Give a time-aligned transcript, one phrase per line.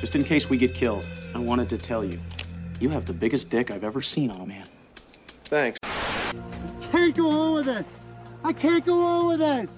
[0.00, 2.18] Just in case we get killed, I wanted to tell you,
[2.80, 4.64] you have the biggest dick I've ever seen on a man.
[5.44, 5.78] Thanks.
[5.84, 7.86] I can't go on with this.
[8.42, 9.70] I can't go on with this.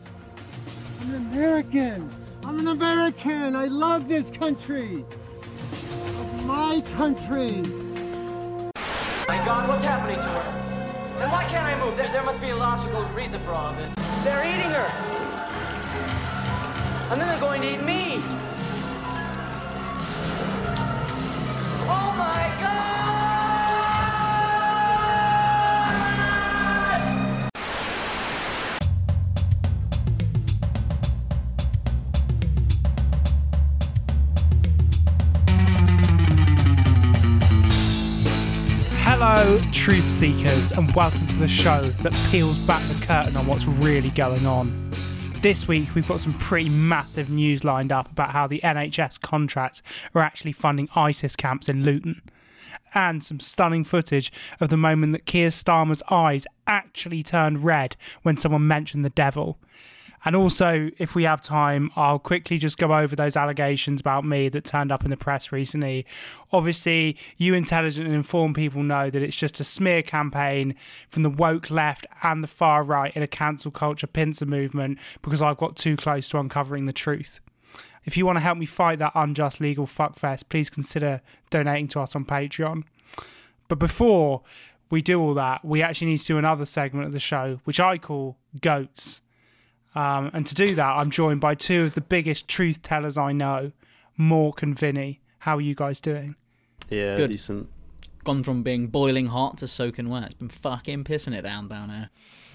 [1.00, 2.09] I'm an American.
[2.44, 3.56] I'm an American.
[3.56, 5.05] I love this country.
[5.72, 7.62] It's my country.
[9.27, 11.20] My God, what's happening to her?
[11.20, 11.97] And why can't I move?
[11.97, 13.92] There, there must be a logical reason for all of this.
[14.22, 14.89] They're eating her.
[17.11, 18.22] And then they're going to eat me.
[21.84, 22.92] Oh my God!
[39.03, 43.64] Hello, truth seekers, and welcome to the show that peels back the curtain on what's
[43.64, 44.91] really going on.
[45.43, 49.83] This week, we've got some pretty massive news lined up about how the NHS contracts
[50.15, 52.23] are actually funding ISIS camps in Luton,
[52.95, 58.37] and some stunning footage of the moment that Keir Starmer's eyes actually turned red when
[58.37, 59.59] someone mentioned the devil.
[60.25, 64.49] And also, if we have time, I'll quickly just go over those allegations about me
[64.50, 66.06] that turned up in the press recently.
[66.53, 70.77] Obviously, you intelligent and informed people know that it's just a smear campaign
[71.09, 75.43] from the woke left and the far right in a cancel culture pincer movement because
[75.43, 77.41] I've got too close to uncovering the truth.
[78.04, 82.00] If you want to help me fight that unjust legal fuckfest, please consider donating to
[82.00, 82.84] us on Patreon.
[83.66, 84.43] But before
[84.91, 87.81] we do all that, we actually need to do another segment of the show, which
[87.81, 89.22] I call Goats.
[89.94, 93.32] Um, and to do that, I'm joined by two of the biggest truth tellers I
[93.32, 93.72] know,
[94.19, 95.20] Mork and Vinny.
[95.41, 96.36] How are you guys doing?
[96.88, 97.30] Yeah, Good.
[97.30, 97.69] decent.
[98.25, 100.25] Gone from being boiling hot to soaking wet.
[100.26, 102.10] It's been fucking pissing it down down here.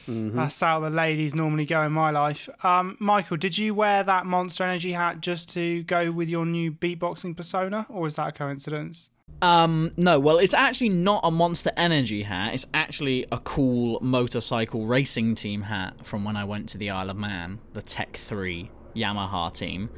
[0.09, 2.47] That's how the ladies normally go in my life.
[2.63, 6.71] Um, Michael, did you wear that Monster Energy hat just to go with your new
[6.71, 9.09] beatboxing persona, or is that a coincidence?
[9.41, 12.53] Um, no, well, it's actually not a Monster Energy hat.
[12.53, 17.11] It's actually a cool motorcycle racing team hat from when I went to the Isle
[17.11, 19.89] of Man, the Tech 3 Yamaha team,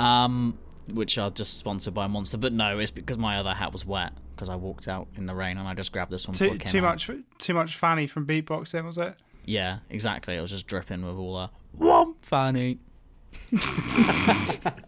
[0.00, 0.58] um,
[0.88, 2.38] which are just sponsored by Monster.
[2.38, 5.34] But no, it's because my other hat was wet because I walked out in the
[5.34, 6.34] rain and I just grabbed this one.
[6.34, 9.14] Too too much too much fanny from beatboxing, was it?
[9.44, 10.34] Yeah, exactly.
[10.36, 12.78] It was just dripping with all the womp fanny.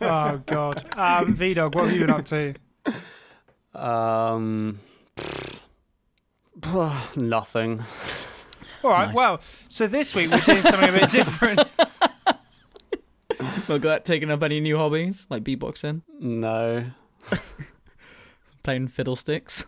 [0.00, 2.54] Oh God, um, V Dog, what have you been up to?
[3.74, 4.78] Um,
[7.16, 7.82] nothing.
[8.82, 9.14] All right, Nice.
[9.16, 11.60] well, so this week we're doing something a bit different.
[13.68, 16.84] Well, got taking up any new hobbies like beatboxing, No.
[18.62, 19.66] playing fiddlesticks.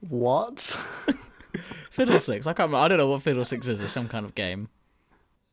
[0.00, 0.58] What?
[1.90, 2.46] Fiddlesticks.
[2.46, 2.68] I can't.
[2.68, 2.84] Remember.
[2.84, 3.80] I don't know what fiddlesticks is.
[3.80, 4.68] It's some kind of game.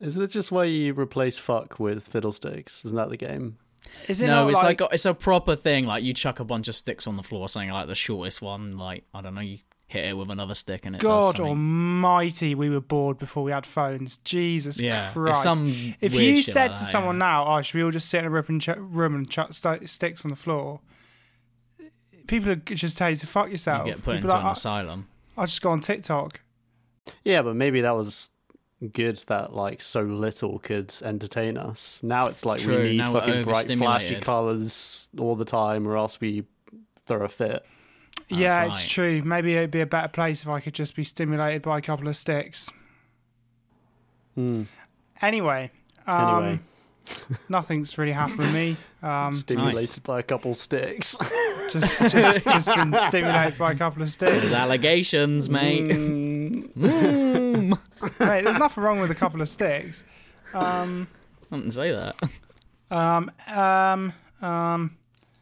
[0.01, 2.83] Isn't it just where you replace fuck with fiddlesticks?
[2.85, 3.57] Isn't that the game?
[4.07, 5.85] Is it no, not it's like, like, it's a proper thing.
[5.85, 8.77] Like you chuck a bunch of sticks on the floor, something like the shortest one.
[8.77, 11.45] Like I don't know, you hit it with another stick and it God something.
[11.45, 14.17] almighty, we were bored before we had phones.
[14.17, 15.43] Jesus Yeah, it's Christ.
[15.43, 17.19] some if weird you shit said like to that, someone yeah.
[17.25, 19.53] now, oh, should we all just sit in a room and, ch- room and chuck
[19.53, 20.81] st- sticks on the floor?
[22.27, 23.87] People would just tell you to fuck yourself.
[23.87, 23.97] you yourself.
[23.97, 25.07] get put You'd into like, an "I- asylum.
[25.37, 26.41] I'll just go on TikTok.
[27.23, 28.29] Yeah, but maybe that was
[28.93, 32.01] good that like so little could entertain us.
[32.03, 35.97] Now it's like True, we need now fucking bright flashy colours all the time or
[35.97, 36.45] else we
[37.05, 37.65] throw a fit.
[38.29, 38.67] yeah, right.
[38.67, 39.21] it's true.
[39.23, 42.07] Maybe it'd be a better place if I could just be stimulated by a couple
[42.07, 42.69] of sticks.
[44.35, 44.63] Hmm.
[45.21, 45.71] Anyway,
[46.07, 46.59] um, Anyway,
[47.49, 48.77] nothing's really happened to me.
[49.01, 49.99] Um, stimulated nice.
[49.99, 51.17] by a couple of sticks.
[51.71, 54.53] just, just, just been stimulated by a couple of There's sticks.
[54.53, 55.87] allegations, mate.
[55.87, 56.75] Mm,
[58.19, 60.03] Mate, there's nothing wrong with a couple of sticks.
[60.53, 61.07] Um,
[61.51, 62.15] I didn't say that.
[62.91, 64.95] Um, um, um,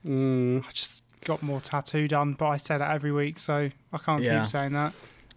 [0.05, 0.63] Mm.
[0.65, 4.21] I just got more tattoo done, but I say that every week, so I can't
[4.23, 4.41] Yeah.
[4.43, 4.93] keep saying that.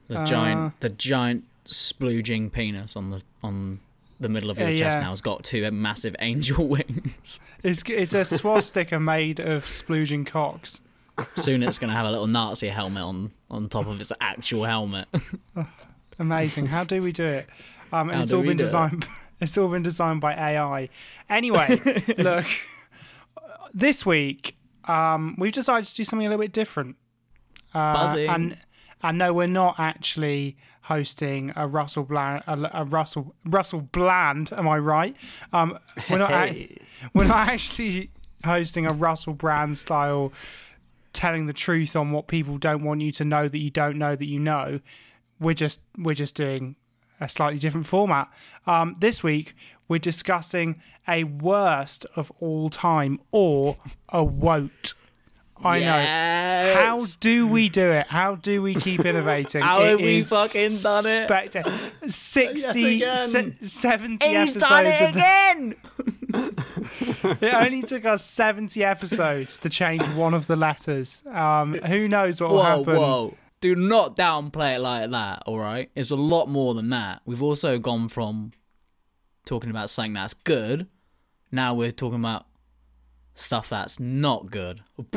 [0.08, 3.80] The Uh, giant, the giant splooging penis on the on
[4.20, 5.04] the middle of your Yeah, chest yeah.
[5.04, 7.40] now has got two massive angel wings.
[7.62, 10.80] It's it's a swastika made of splooging cocks.
[11.36, 14.64] Soon it's going to have a little Nazi helmet on on top of its actual
[14.66, 15.08] helmet.
[16.20, 16.66] Amazing.
[16.66, 17.48] How do we do it?
[17.92, 18.66] Um, and it's all been do it?
[18.66, 19.06] designed.
[19.42, 20.90] It's all been designed by AI.
[21.30, 21.80] Anyway,
[22.18, 22.44] look.
[23.72, 26.96] This week, um, we've decided to do something a little bit different.
[27.72, 28.28] Uh, Buzzing.
[28.28, 28.58] And
[29.02, 32.42] and no, we're not actually hosting a Russell Bland.
[32.46, 34.52] A, a Russell Russell Bland.
[34.52, 35.16] Am I right?
[35.54, 35.78] Um,
[36.10, 36.32] we're not.
[36.32, 36.76] ac-
[37.14, 38.10] we're not actually
[38.44, 40.34] hosting a Russell Brand style
[41.14, 44.14] telling the truth on what people don't want you to know that you don't know
[44.14, 44.80] that you know.
[45.40, 46.76] We're just we're just doing
[47.20, 48.28] a slightly different format.
[48.66, 49.54] Um, this week
[49.88, 53.76] we're discussing a worst of all time or
[54.10, 54.94] a woat.
[55.62, 56.74] I know.
[56.82, 58.06] How do we do it?
[58.06, 59.60] How do we keep innovating?
[59.70, 61.28] How It have we fucking done it?
[61.28, 63.56] spectac- 60, Yet again.
[63.60, 64.70] se- 70 He's episodes.
[64.70, 65.74] done it again.
[67.42, 71.22] it only took us 70 episodes to change one of the letters.
[71.30, 72.96] Um, who knows what will happen?
[72.96, 73.34] whoa.
[73.60, 75.90] Do not downplay it like that, all right?
[75.94, 77.20] It's a lot more than that.
[77.26, 78.52] We've also gone from
[79.44, 80.86] talking about something that's good,
[81.52, 82.46] now we're talking about
[83.34, 84.82] stuff that's not good.
[84.96, 85.10] What?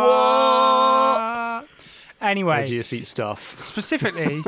[0.00, 1.66] what?
[2.20, 3.62] Anyway, Edgy seat stuff.
[3.62, 4.42] specifically,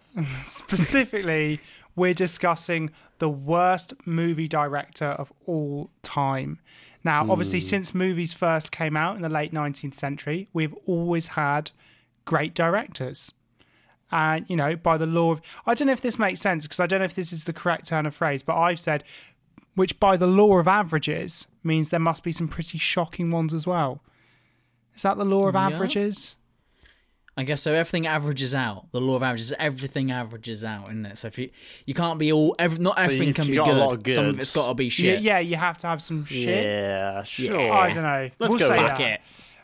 [0.46, 1.60] specifically,
[1.96, 6.60] we're discussing the worst movie director of all time.
[7.04, 7.66] Now, obviously, hmm.
[7.66, 11.72] since movies first came out in the late 19th century, we've always had
[12.24, 13.32] great directors.
[14.10, 15.40] And, you know, by the law of.
[15.66, 17.52] I don't know if this makes sense because I don't know if this is the
[17.52, 19.04] correct turn of phrase, but I've said,
[19.74, 23.66] which by the law of averages means there must be some pretty shocking ones as
[23.66, 24.02] well.
[24.94, 25.66] Is that the law of Yeah.
[25.68, 26.36] averages?
[27.36, 27.72] I guess so.
[27.72, 28.92] Everything averages out.
[28.92, 29.52] The law of averages.
[29.58, 31.18] Everything averages out, isn't it?
[31.18, 31.50] So if you
[31.86, 33.78] you can't be all, every, not everything if can be got a good.
[33.78, 35.22] lot of Some of it's got to be shit.
[35.22, 36.64] yeah, you have to have some shit.
[36.64, 37.72] Yeah, sure.
[37.72, 38.30] I don't know.
[38.38, 38.90] Let's we'll go say with that.
[38.98, 39.20] Fuck it.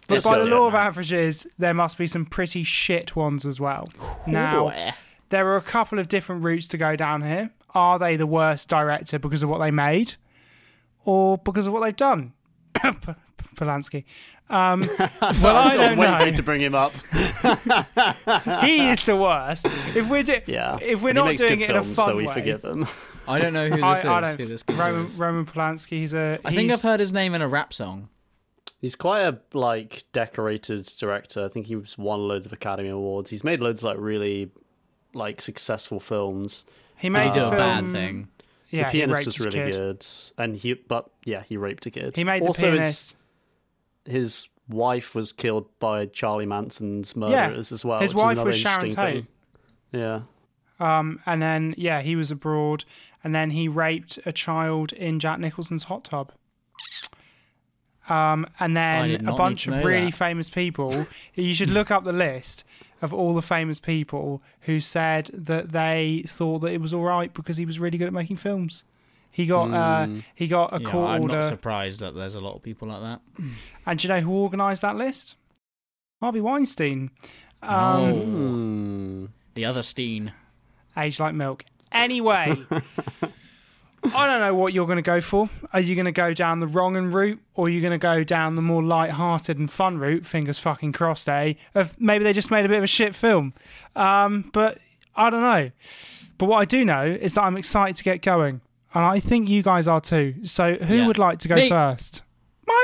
[0.06, 3.14] But Let's by do the it, law of averages, there must be some pretty shit
[3.14, 3.90] ones as well.
[4.26, 4.92] Now, boy.
[5.28, 7.50] there are a couple of different routes to go down here.
[7.74, 10.14] Are they the worst director because of what they made,
[11.04, 12.32] or because of what they've done?
[13.58, 14.04] P- Polanski.
[14.50, 14.80] Um,
[15.42, 16.36] well, I don't waiting know.
[16.36, 16.92] to bring him up.
[18.64, 19.66] He is the worst.
[19.66, 20.78] If we're do- Yeah.
[20.80, 22.64] if we're but not doing good it in a films, fun so we way, forgive
[22.64, 22.86] him.
[23.26, 24.04] I don't know who this I, is.
[24.04, 24.48] I who don't.
[24.48, 25.18] this Roman, is.
[25.18, 25.88] Roman Polanski.
[26.00, 26.38] He's a.
[26.44, 28.08] I think he's- I've heard his name in a rap song.
[28.80, 31.44] He's quite a like decorated director.
[31.44, 33.28] I think he's won loads of Academy Awards.
[33.30, 34.50] He's made loads of like really
[35.14, 36.64] like successful films.
[36.96, 38.28] He made He did the a bad thing.
[38.70, 40.06] Yeah, the pianist raped is really good,
[40.36, 42.16] and he but yeah, he raped a kid.
[42.16, 43.16] He made the also pianist.
[44.08, 48.00] His, his wife was killed by Charlie Manson's murderers as well.
[48.00, 48.94] his which wife another was Sharon Tate.
[48.94, 49.26] thing.
[49.92, 50.20] Yeah.
[50.80, 52.84] Um, and then yeah, he was abroad,
[53.24, 56.32] and then he raped a child in Jack Nicholson's hot tub.
[58.08, 60.16] Um, and then a bunch of really that.
[60.16, 61.06] famous people.
[61.34, 62.64] you should look up the list
[63.02, 67.32] of all the famous people who said that they thought that it was all right
[67.34, 68.82] because he was really good at making films.
[69.30, 71.34] He got uh, he got a Yeah, court I'm order.
[71.36, 73.20] not surprised that there's a lot of people like that.
[73.86, 75.36] And do you know who organised that list?
[76.20, 77.10] Harvey Weinstein.
[77.62, 79.24] Um, oh, Hmm.
[79.54, 80.32] the other Steen.
[80.96, 81.64] Age like milk.
[81.92, 82.56] Anyway,
[84.04, 85.48] I don't know what you're going to go for.
[85.72, 87.98] Are you going to go down the wrong and route, or are you going to
[87.98, 90.24] go down the more light-hearted and fun route?
[90.26, 91.54] Fingers fucking crossed, eh?
[91.74, 93.54] Of maybe they just made a bit of a shit film.
[93.96, 94.78] Um, but
[95.16, 95.70] I don't know.
[96.38, 98.60] But what I do know is that I'm excited to get going,
[98.94, 100.34] and I think you guys are too.
[100.44, 101.06] So who Yeah.
[101.06, 101.68] would like to go Me.
[101.68, 102.22] first?
[102.66, 102.76] Mine.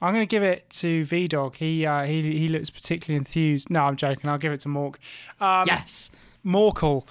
[0.00, 1.56] I'm going to give it to V Dog.
[1.56, 3.70] He uh, he he looks particularly enthused.
[3.70, 4.28] No, I'm joking.
[4.28, 4.96] I'll give it to Mork.
[5.40, 6.10] Um, Yes.
[6.44, 7.06] Morkel,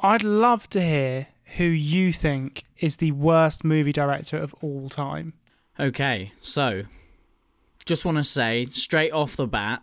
[0.00, 5.32] I'd love to hear who you think is the worst movie director of all time.
[5.80, 6.82] Okay, so
[7.86, 9.82] just want to say straight off the bat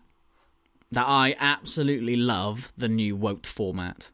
[0.92, 4.12] that I absolutely love the new Woat format.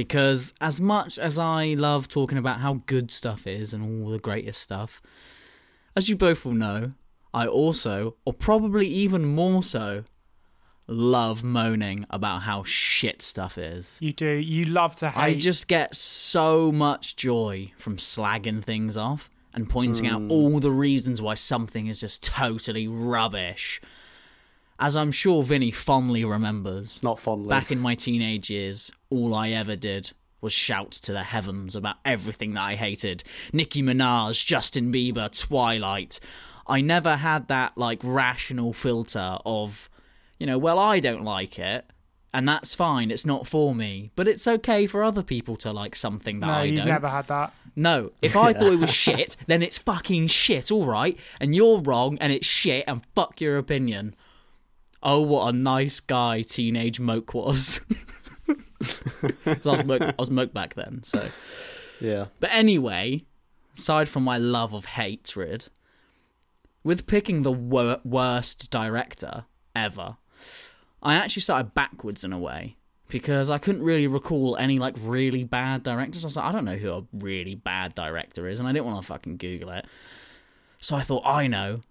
[0.00, 4.18] Because as much as I love talking about how good stuff is and all the
[4.18, 5.02] greatest stuff,
[5.94, 6.92] as you both will know,
[7.34, 10.04] I also, or probably even more so,
[10.86, 13.98] love moaning about how shit stuff is.
[14.00, 14.30] You do.
[14.30, 15.20] You love to hate.
[15.20, 20.30] I just get so much joy from slagging things off and pointing out mm.
[20.30, 23.82] all the reasons why something is just totally rubbish.
[24.80, 27.48] As I'm sure Vinny fondly remembers, Not fondly.
[27.50, 30.10] back in my teenage years, all I ever did
[30.40, 33.22] was shout to the heavens about everything that I hated.
[33.52, 36.18] Nicki Minaj, Justin Bieber, Twilight.
[36.66, 39.90] I never had that like rational filter of,
[40.38, 41.84] you know, well, I don't like it,
[42.32, 43.10] and that's fine.
[43.10, 46.52] It's not for me, but it's okay for other people to like something that no,
[46.54, 46.86] I don't.
[46.86, 47.52] never had that.
[47.76, 51.80] No, if I thought it was shit, then it's fucking shit, all right, and you're
[51.80, 54.14] wrong, and it's shit, and fuck your opinion.
[55.02, 57.80] Oh, what a nice guy teenage Moke was.
[59.46, 61.26] I was Moke, I was Moke back then, so.
[62.00, 62.26] Yeah.
[62.38, 63.24] But anyway,
[63.76, 65.66] aside from my love of hatred,
[66.82, 70.16] with picking the wor- worst director ever,
[71.02, 72.76] I actually started backwards in a way
[73.08, 76.24] because I couldn't really recall any like really bad directors.
[76.24, 78.86] I was like, I don't know who a really bad director is, and I didn't
[78.86, 79.86] want to fucking Google it.
[80.80, 81.82] So I thought, I know.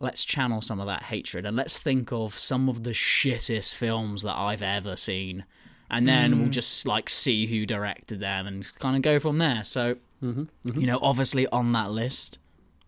[0.00, 4.22] Let's channel some of that hatred and let's think of some of the shittest films
[4.22, 5.44] that I've ever seen.
[5.90, 6.52] And then we'll mm.
[6.52, 9.64] just like see who directed them and kind of go from there.
[9.64, 10.80] So, mm-hmm, mm-hmm.
[10.80, 12.38] you know, obviously on that list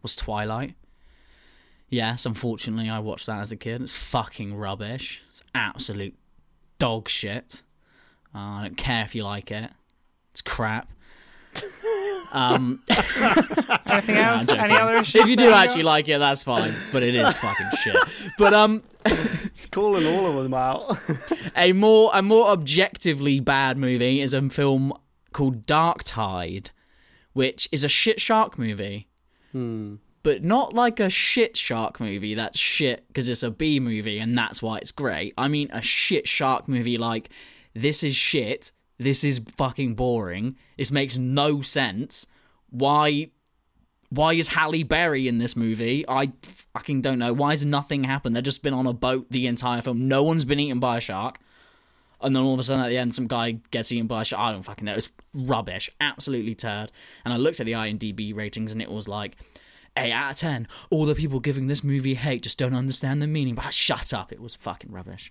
[0.03, 0.75] was Twilight.
[1.89, 3.83] Yes, unfortunately, I watched that as a kid.
[3.83, 5.23] It's fucking rubbish.
[5.31, 6.15] It's absolute
[6.79, 7.63] dog shit.
[8.35, 9.71] Uh, I don't care if you like it.
[10.31, 10.89] It's crap.
[12.33, 14.47] Um, Anything else?
[14.47, 14.61] joking.
[14.61, 15.23] Any other issues?
[15.23, 15.65] if you do got?
[15.65, 16.73] actually like it, that's fine.
[16.93, 17.97] But it is fucking shit.
[18.39, 20.99] But um, It's calling all of them out.
[21.57, 24.93] a more a more objectively bad movie is a film
[25.33, 26.71] called Dark Tide,
[27.33, 29.09] which is a shit shark movie.
[30.23, 34.37] But not like a shit shark movie that's shit because it's a B movie and
[34.39, 35.35] that's why it's great.
[35.37, 37.31] I mean a shit shark movie like
[37.75, 42.27] this is shit, this is fucking boring, this makes no sense.
[42.71, 43.31] Why
[44.11, 46.05] why is Halle Berry in this movie?
[46.09, 47.33] I fucking don't know.
[47.33, 48.35] Why has nothing happened?
[48.35, 50.09] They've just been on a boat the entire film.
[50.09, 51.39] No one's been eaten by a shark.
[52.21, 54.25] And then all of a sudden at the end, some guy gets eaten by a
[54.25, 54.41] shark.
[54.41, 54.95] I don't fucking know.
[54.95, 55.91] It's rubbish.
[56.01, 56.91] Absolutely turd.
[57.25, 59.37] And I looked at the IMDb ratings and it was like
[59.97, 60.69] 8 out of 10.
[60.91, 63.55] All the people giving this movie hate just don't understand the meaning.
[63.55, 64.33] But shut up.
[64.33, 65.31] It was fucking rubbish.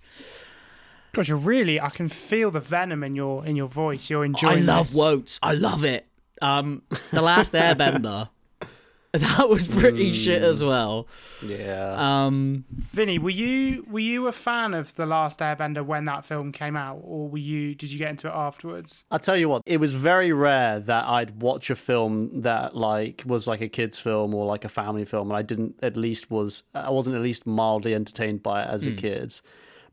[1.12, 1.80] God, you're really.
[1.80, 4.08] I can feel the venom in your in your voice.
[4.10, 4.58] You're enjoying.
[4.58, 4.96] I love this.
[4.96, 5.38] Wotes.
[5.42, 6.06] I love it.
[6.42, 8.28] Um, The Last Airbender.
[9.12, 11.08] that was pretty shit as well.
[11.42, 11.96] yeah.
[12.26, 16.52] Um, Vinny, were you were you a fan of the Last Airbender when that film
[16.52, 17.74] came out, or were you?
[17.74, 19.02] Did you get into it afterwards?
[19.10, 23.24] I'll tell you what, it was very rare that I'd watch a film that like
[23.26, 26.30] was like a kids film or like a family film and I didn't at least
[26.30, 29.40] was I wasn't at least mildly entertained by it as a kid.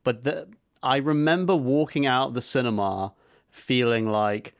[0.03, 0.47] But the,
[0.81, 3.13] I remember walking out of the cinema
[3.49, 4.53] feeling like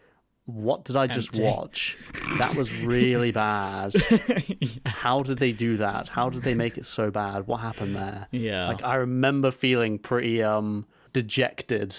[0.46, 1.44] what did I just Empty.
[1.44, 1.98] watch?
[2.38, 3.94] That was really bad.
[4.86, 6.08] How did they do that?
[6.08, 7.48] How did they make it so bad?
[7.48, 8.28] What happened there?
[8.32, 8.70] Yeah.
[8.70, 11.98] Like I remember feeling pretty um dejected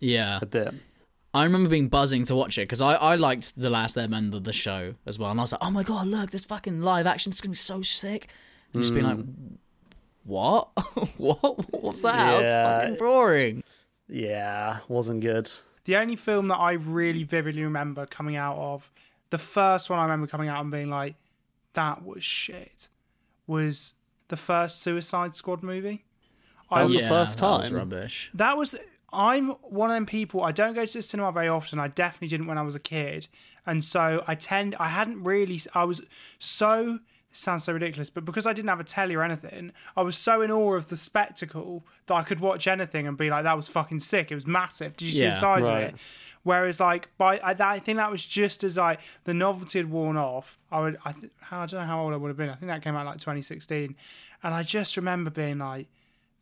[0.00, 0.40] yeah.
[0.42, 0.74] a bit.
[1.32, 4.54] I remember being buzzing to watch it because I, I liked The Last Airbender, the
[4.54, 5.30] show, as well.
[5.30, 7.52] And I was like, oh my god, look, this fucking live action is going to
[7.52, 8.28] be so sick.
[8.72, 9.18] And just being like,
[10.26, 10.68] what?
[11.16, 11.82] what?
[11.82, 12.42] What's that?
[12.42, 12.80] It's Yeah.
[12.80, 13.62] fucking boring.
[14.08, 15.50] Yeah, wasn't good.
[15.84, 18.90] The only film that I really vividly remember coming out of,
[19.30, 21.14] the first one I remember coming out and being like,
[21.74, 22.88] that was shit,
[23.46, 23.94] was
[24.28, 26.04] the first Suicide Squad movie.
[26.70, 27.76] I was the yeah, first that was time?
[27.76, 28.30] rubbish.
[28.34, 28.74] that was
[29.12, 31.78] I'm one of them people I don't go to the cinema very often.
[31.78, 33.28] I definitely didn't when I was a kid.
[33.64, 36.00] And so I tend I hadn't really I was
[36.40, 37.00] so this
[37.36, 40.42] sounds so ridiculous, but because I didn't have a telly or anything, I was so
[40.42, 43.68] in awe of the spectacle that I could watch anything and be like, that was
[43.68, 44.30] fucking sick.
[44.30, 44.96] It was massive.
[44.96, 45.88] Did you see the size right.
[45.88, 46.00] of it?
[46.42, 49.90] Whereas, like, by I, that, I think that was just as like the novelty had
[49.90, 50.58] worn off.
[50.70, 52.50] I would, I, th- how, I don't know how old I would have been.
[52.50, 53.96] I think that came out like 2016,
[54.44, 55.88] and I just remember being like,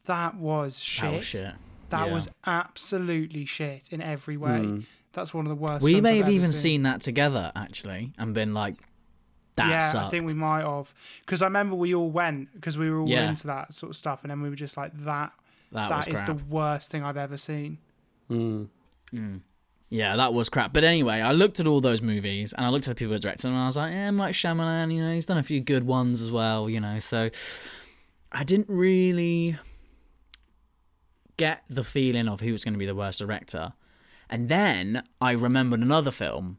[0.05, 1.05] that was shit.
[1.05, 1.55] That was shit.
[1.89, 2.15] That Yeah.
[2.15, 4.51] was absolutely shit in every way.
[4.51, 4.85] Mm.
[5.15, 5.83] That's one of the worst.
[5.83, 6.61] We may I've have ever even seen.
[6.61, 8.75] seen that together, actually, and been like,
[9.57, 10.07] that yeah, sucked.
[10.07, 13.09] I think we might have because I remember we all went because we were all
[13.09, 13.29] Yeah.
[13.29, 15.33] into that sort of stuff, and then we were just like that.
[15.73, 16.27] that that was is crap.
[16.27, 17.79] the worst thing I've ever seen.
[18.29, 18.65] Hmm.
[19.13, 19.41] Mm.
[19.91, 20.73] Yeah, that was crap.
[20.73, 23.23] But anyway, I looked at all those movies and I looked at the people that
[23.23, 24.17] directed them and I was like, yeah, M.
[24.17, 26.99] Night Shyamalan, you know, he's done a few good ones as well, you know.
[26.99, 27.31] So
[28.33, 29.57] I didn't really
[31.37, 33.73] get the feeling of who was going to be the worst director.
[34.29, 36.59] And then I remembered another film,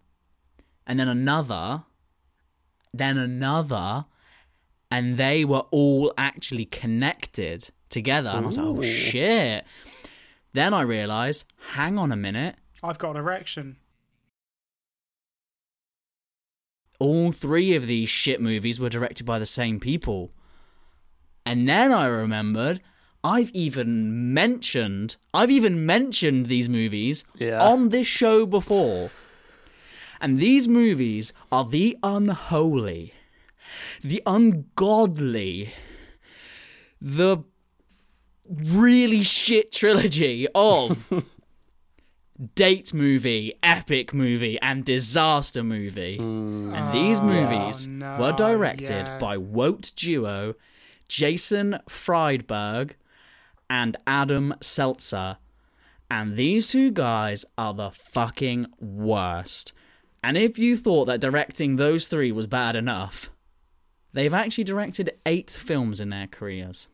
[0.85, 1.83] and then another,
[2.97, 4.05] then another,
[4.91, 8.29] and they were all actually connected together.
[8.29, 9.65] And I was like, oh shit.
[10.53, 12.55] Then I realised, hang on a minute.
[12.83, 13.77] I've got an erection.
[16.97, 20.31] all three of these shit movies were directed by the same people.
[21.45, 22.81] And then I remembered
[23.23, 27.61] I've even mentioned I've even mentioned these movies Yeah.
[27.61, 29.09] on this show before.
[30.22, 33.13] And these movies are the unholy,
[34.03, 35.74] the ungodly,
[37.01, 37.38] the
[38.50, 41.12] really shit trilogy of
[42.55, 46.17] date movie, epic movie, and disaster movie.
[46.17, 46.74] Hmm.
[46.74, 49.17] And these oh, movies Oh, no, were directed yeah.
[49.17, 50.55] by Woat duo
[51.07, 52.95] Jason Friedberg
[53.69, 55.38] and Adam Seltzer.
[56.10, 59.74] And these two guys are the fucking worst.
[60.25, 63.29] And if you thought that directing those three was bad enough,
[64.12, 66.88] they've actually directed eight films in their careers.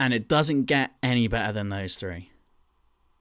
[0.00, 2.30] And it doesn't get any better than those three.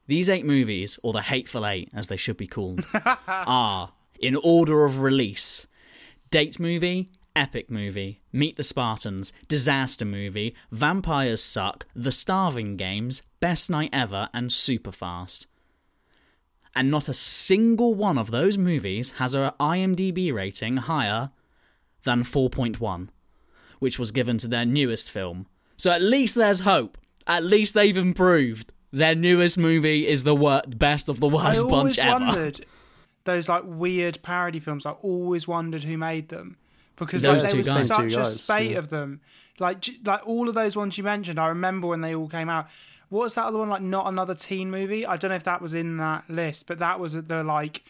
[0.07, 2.85] These eight movies, or the Hateful Eight as they should be called,
[3.27, 5.67] are, in order of release,
[6.31, 13.69] Date Movie, Epic Movie, Meet the Spartans, Disaster Movie, Vampires Suck, The Starving Games, Best
[13.69, 15.47] Night Ever, and Superfast.
[16.75, 21.29] And not a single one of those movies has a IMDb rating higher
[22.03, 23.09] than 4.1,
[23.79, 25.45] which was given to their newest film.
[25.77, 26.97] So at least there's hope.
[27.27, 28.73] At least they've improved.
[28.91, 32.25] Their newest movie is the wor- best of the worst always bunch ever.
[32.25, 32.65] wondered
[33.25, 34.85] those like weird parody films.
[34.85, 36.57] I always wondered who made them
[36.97, 37.87] because Those like, there was guys.
[37.87, 38.77] such Two a spate yeah.
[38.77, 39.21] of them.
[39.59, 42.67] Like like all of those ones you mentioned, I remember when they all came out.
[43.13, 43.69] What was that other one?
[43.69, 45.05] Like not another teen movie.
[45.05, 47.83] I don't know if that was in that list, but that was the like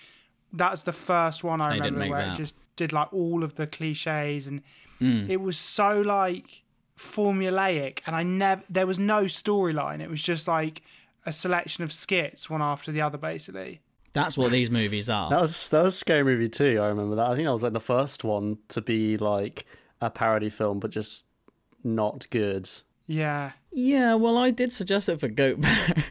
[0.52, 2.34] that's the first one I They didn't remember make where that.
[2.36, 4.62] it just did like all of the cliches and
[5.02, 5.28] Mm.
[5.30, 6.64] it was so like
[6.98, 10.02] formulaic and I never there was no storyline.
[10.02, 10.82] It was just like
[11.26, 13.82] a selection of skits one after the other basically.
[14.14, 15.30] That's what these movies are.
[15.34, 16.80] That was that was scary movie too.
[16.82, 17.28] I remember that.
[17.32, 19.66] I think that was like the first one to be like
[20.02, 21.26] a parody film, but just
[21.84, 22.70] not good.
[23.08, 23.52] Yeah.
[23.72, 25.96] Yeah, well, I did suggest it for Goat Bear.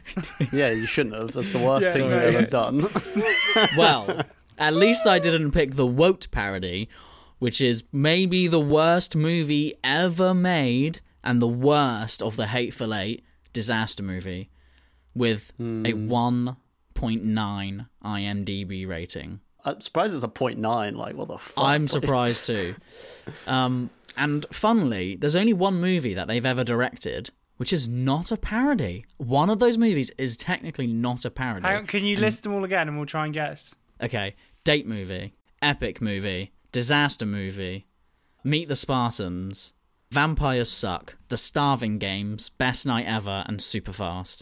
[0.51, 1.31] Yeah, you shouldn't have.
[1.33, 2.87] That's the worst Yeah, thing no, you've ever done.
[3.77, 4.25] well,
[4.57, 6.89] at least I didn't pick the Woat parody,
[7.39, 13.23] which is maybe the worst movie ever made and the worst of the Hateful Eight
[13.53, 14.49] disaster movie,
[15.15, 16.11] with a hmm.
[16.11, 19.39] 1.9 IMDb rating.
[19.65, 20.95] I'm surprised it's a point nine.
[20.95, 21.63] Like, what the fuck?
[21.63, 22.75] I'm surprised too.
[23.47, 28.35] Um, and funnily, there's only one movie that they've ever directed which is not a
[28.35, 29.05] parody.
[29.17, 31.65] One of those movies is technically not a parody.
[31.65, 33.73] Hang on, can you And- list them all again and we'll try and guess?
[34.01, 37.85] Okay, date movie, epic movie, disaster movie,
[38.43, 39.73] Meet the Spartans,
[40.11, 44.41] Vampires Suck, The Starving Games, Best Night Ever, and Superfast.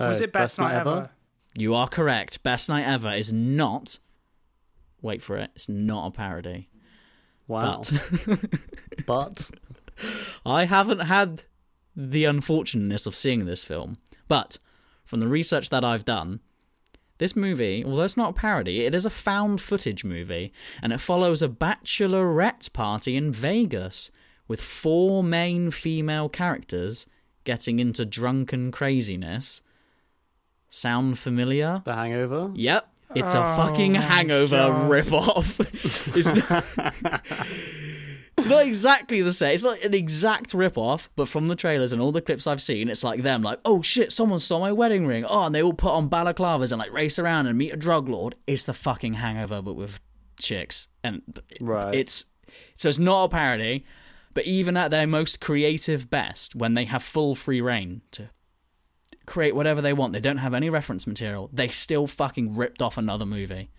[0.00, 1.10] Was Uh, it Best, Night, Ever?
[1.56, 2.42] You are correct.
[2.42, 4.00] Best Night Ever is not.
[5.04, 5.50] Wait for it.
[5.54, 6.70] It's not a parody.
[7.46, 7.82] Wow.
[7.82, 7.92] But
[9.06, 9.50] But
[10.46, 11.42] I haven't had
[11.94, 13.98] the unfortunateness of seeing this film.
[14.28, 14.56] But
[15.04, 16.40] from the research that I've done,
[17.18, 21.00] this movie, although it's not a parody, it is a found footage movie, and it
[21.00, 24.10] follows a bachelorette party in Vegas
[24.48, 27.06] with four main female characters
[27.44, 29.60] getting into drunken craziness.
[30.70, 31.82] Sound familiar?
[31.84, 32.50] The Hangover.
[32.54, 32.88] Yep.
[33.14, 34.90] It's a Oh fucking hangover God.
[34.90, 35.60] rip-off.
[36.16, 37.22] it's, not,
[38.36, 39.54] it's not exactly the same.
[39.54, 42.88] It's not an exact rip-off, but from the trailers and all the clips I've seen,
[42.88, 45.24] it's like them like, oh shit, someone stole my wedding ring.
[45.24, 48.08] Oh, and they all put on balaclavas and like race around and meet a drug
[48.08, 48.34] lord.
[48.46, 50.00] It's the fucking hangover, but with
[50.38, 50.88] chicks.
[51.02, 51.22] And
[51.60, 51.94] Right.
[51.94, 52.26] it's
[52.76, 53.84] so it's not a parody,
[54.32, 58.30] but even at their most creative best, when they have full free reign to
[59.26, 62.98] create whatever they want, they don't have any reference material, they still fucking ripped off
[62.98, 63.70] another movie.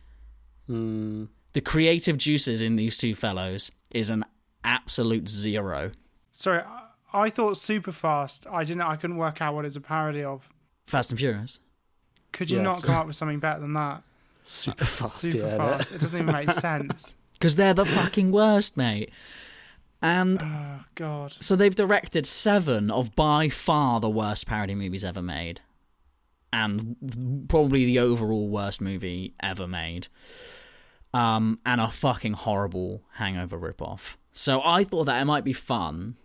[0.68, 1.26] Hmm.
[1.54, 4.26] The creative juices in these two fellows is an
[4.64, 5.92] absolute zero.
[6.32, 6.62] Sorry,
[7.14, 8.46] I- thought super fast.
[8.52, 8.82] I didn't.
[8.82, 10.50] I couldn't work out what it's a parody of.
[10.86, 11.60] Fast and Furious.
[12.34, 12.64] Could you Yes.
[12.66, 14.04] not come up with something better than that?
[14.44, 15.22] Super fast.
[15.22, 15.58] Super yeah.
[15.58, 15.92] fast.
[15.94, 17.16] It doesn't even make sense.
[17.34, 19.12] Because they're the fucking worst, mate.
[20.06, 21.34] And Oh God.
[21.40, 25.62] so they've directed seven of by far the worst parody movies ever made.
[26.54, 30.08] And probably the overall worst movie ever made.
[31.12, 34.16] Um, and a fucking horrible hangover ripoff.
[34.32, 36.18] So I thought that it might be fun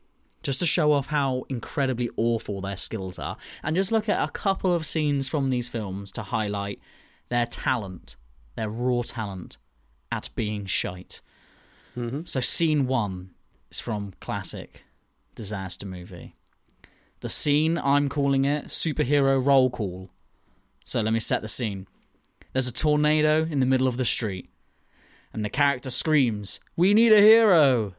[0.42, 4.32] just to show off how incredibly awful their skills are, and just look at a
[4.32, 6.80] couple of scenes from these films to highlight
[7.28, 8.16] their talent,
[8.56, 9.58] their raw talent
[10.12, 11.20] at being shite.
[12.24, 13.30] So, scene one
[13.70, 14.84] is from classic
[15.34, 16.36] disaster movie.
[17.20, 20.10] The scene, I'm calling it superhero roll call.
[20.84, 21.86] So, let me set the scene.
[22.52, 24.50] There's a tornado in the middle of the street,
[25.32, 27.94] and the character screams, We need a hero!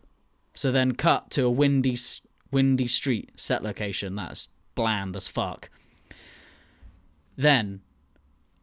[0.53, 1.97] So then cut to a windy,
[2.51, 5.69] windy street set location that's bland as fuck.
[7.37, 7.81] Then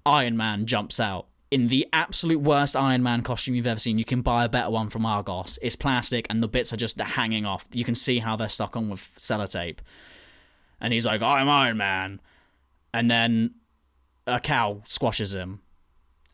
[0.04, 3.98] Iron Man jumps out in the absolute worst Iron Man costume you've ever seen.
[3.98, 5.58] You can buy a better one from Argos.
[5.62, 7.66] It's plastic and the bits are just hanging off.
[7.72, 9.78] You can see how they're stuck on with sellotape.
[10.80, 12.20] And he's like, I'm Iron Man.
[12.92, 13.54] And then
[14.26, 15.62] a cow squashes him.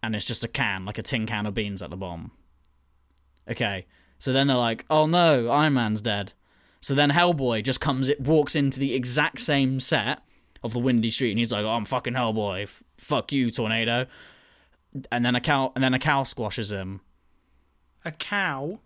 [0.03, 2.33] And it's just a can, like a tin can of beans at the bottom.
[3.49, 3.87] Okay.
[4.19, 6.33] So then they're like, oh no, Iron Man's dead.
[6.81, 10.23] So then Hellboy just comes, it walks into the exact same set
[10.65, 14.07] of the Windy Street, and he's like, oh, "I'm fucking Hellboy, F- fuck you, tornado."
[15.11, 17.01] And then a cow, and then a cow squashes him.
[18.05, 18.81] A cow.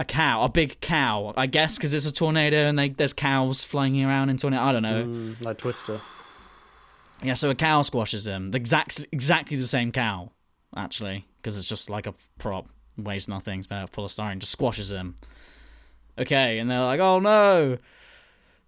[0.00, 3.62] A cow, a big cow, I guess, because it's a tornado and they, there's cows
[3.62, 4.62] flying around in tornado.
[4.62, 5.04] I don't know.
[5.04, 6.00] Mm, like Twister.
[7.22, 8.48] Yeah, so a cow squashes him.
[8.48, 10.32] The exact, exactly the same cow,
[10.76, 14.50] actually, because it's just like a prop, weighs nothing, it's made out of polystyrene, just
[14.50, 15.14] squashes him.
[16.18, 17.78] Okay, and they're like, oh no.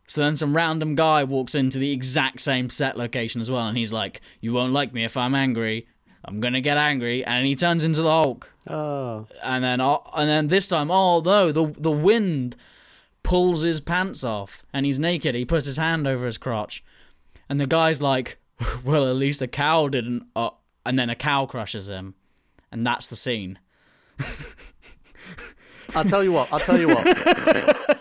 [0.06, 3.76] So then some random guy walks into the exact same set location as well, and
[3.76, 5.88] he's like, you won't like me if I'm angry.
[6.26, 8.52] I'm gonna get angry, and he turns into the Hulk.
[8.68, 9.26] Oh.
[9.42, 12.56] And then, and then this time, oh no, the the wind
[13.22, 15.34] pulls his pants off, and he's naked.
[15.34, 16.82] He puts his hand over his crotch,
[17.48, 18.38] and the guy's like,
[18.84, 20.50] "Well, at least a cow didn't." Uh,
[20.84, 22.14] and then a cow crushes him,
[22.72, 23.58] and that's the scene.
[25.94, 26.52] I'll tell you what.
[26.52, 28.00] I'll tell you what.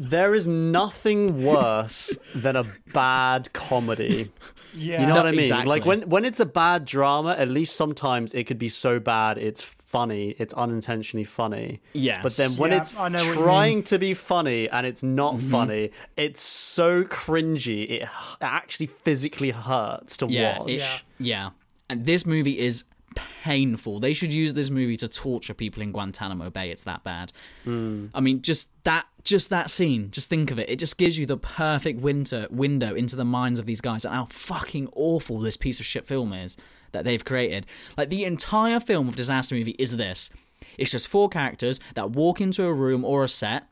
[0.00, 4.32] there is nothing worse than a bad comedy.
[4.74, 5.00] Yeah.
[5.02, 5.40] You know No, what I mean?
[5.40, 5.68] exactly.
[5.68, 9.36] Like when when it's a bad drama, at least sometimes it could be so bad
[9.36, 11.80] it's funny, it's unintentionally funny.
[11.92, 12.22] Yes.
[12.22, 15.02] But then when Yeah, it's I know what you trying to be funny and it's
[15.02, 15.50] not Mm-hmm.
[15.50, 17.82] funny, it's so cringy.
[17.90, 18.08] It, it
[18.40, 20.70] actually physically hurts to Yeah, watch.
[20.70, 21.50] it- yeah.
[21.90, 24.00] And this movie is painful.
[24.00, 26.70] They should use this movie to torture people in Guantanamo Bay.
[26.70, 27.32] It's that bad.
[27.64, 28.06] Hmm.
[28.14, 30.10] I mean, just that, just that scene.
[30.10, 30.68] Just think of it.
[30.68, 34.14] It just gives you the perfect winter window into the minds of these guys and
[34.14, 36.56] how fucking awful this piece of shit film is
[36.92, 37.66] that they've created.
[37.96, 40.30] Like the entire film of disaster movie is this.
[40.76, 43.66] It's just four characters that walk into a room or a set.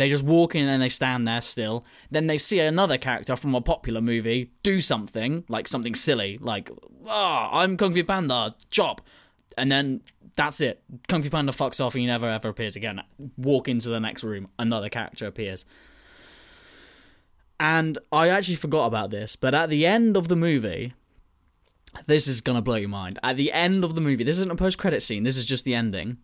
[0.00, 1.84] They just walk in and they stand there still.
[2.10, 6.70] Then they see another character from a popular movie do something, like something silly, like,
[7.06, 9.02] ah, I'm Kung Fu Panda, chop.
[9.58, 10.00] And then
[10.36, 10.82] that's it.
[11.06, 13.02] Kung Fu Panda fucks off and he never ever appears again.
[13.36, 15.66] Walk into the next room, another character appears.
[17.58, 20.94] And I actually forgot about this, but at the end of the movie,
[22.06, 23.18] this is gonna blow your mind.
[23.22, 25.66] At the end of the movie, this isn't a post credit scene, this is just
[25.66, 26.16] the ending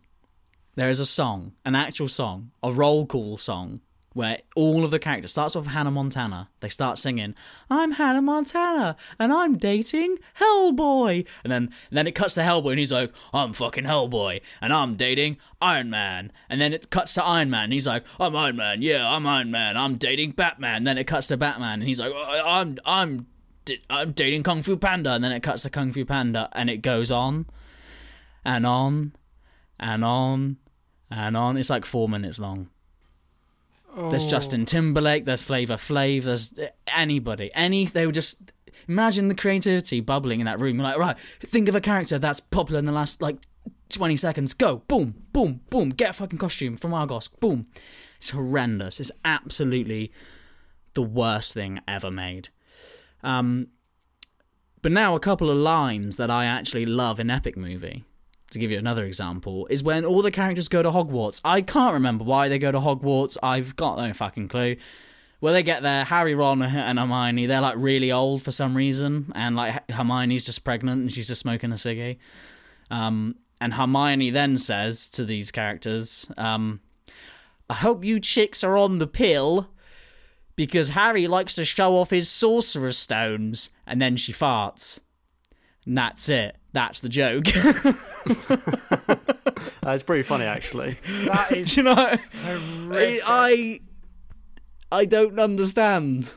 [0.77, 3.81] there is a song, an actual song, a roll call song,
[4.13, 6.49] where all of the characters starts off Hannah Montana.
[6.61, 7.35] They start singing,
[7.69, 12.71] "I'm Hannah Montana and I'm dating Hellboy," and then and then it cuts to Hellboy
[12.71, 17.13] and he's like, "I'm fucking Hellboy and I'm dating Iron Man," and then it cuts
[17.15, 20.31] to Iron Man and he's like, "I'm Iron Man, yeah, I'm Iron Man, I'm dating
[20.31, 23.27] Batman." And then it cuts to Batman and he's like, "I- "I'm I'm
[23.91, 26.79] I'm dating Kung Fu Panda," and then it cuts to Kung Fu Panda and it
[26.79, 27.47] goes on
[28.45, 29.13] and on
[29.79, 30.57] and on
[31.11, 31.57] and on.
[31.57, 32.69] It's like four minutes long.
[33.97, 36.53] There's Justin Timberlake, there's Flavor Flav, there's
[36.87, 37.87] anybody, any.
[37.87, 38.53] They would just
[38.87, 40.77] imagine the creativity bubbling in that room.
[40.77, 43.39] You're like, right, think of a character that's popular in the last like
[43.89, 44.53] 20 seconds.
[44.53, 45.91] Go, boom, boom, boom.
[45.91, 47.29] Get a fucking costume from Argos.
[47.29, 47.67] Boom.
[48.19, 49.01] It's horrendous.
[49.01, 50.13] It's absolutely
[50.93, 52.51] the worst thing ever made.
[53.23, 53.69] Um,
[54.83, 58.05] but now a couple of lines that I actually love in Epic Movie
[58.57, 61.41] to give you another example, is when all the characters go to Hogwarts.
[61.45, 63.37] I can't remember why they go to Hogwarts.
[63.43, 64.77] I've got no fucking clue.
[65.41, 69.31] When they get there, Harry, Ron, and Hermione, they're like really old for some reason,
[69.35, 72.17] and like Hermione's just pregnant and she's just smoking a ciggy.
[72.91, 76.81] Um, and Hermione then says to these characters, um,
[77.69, 79.69] I hope you chicks are on the pill
[80.57, 83.71] because Harry likes to show off his sorcerer's stones.
[83.87, 85.01] And then she farts.
[85.87, 86.57] And that's it.
[86.73, 87.45] That's the joke.
[89.89, 90.97] It's pretty funny actually.
[91.27, 93.23] That is Do you know, I, horrific.
[93.25, 93.81] I
[94.91, 96.35] I don't understand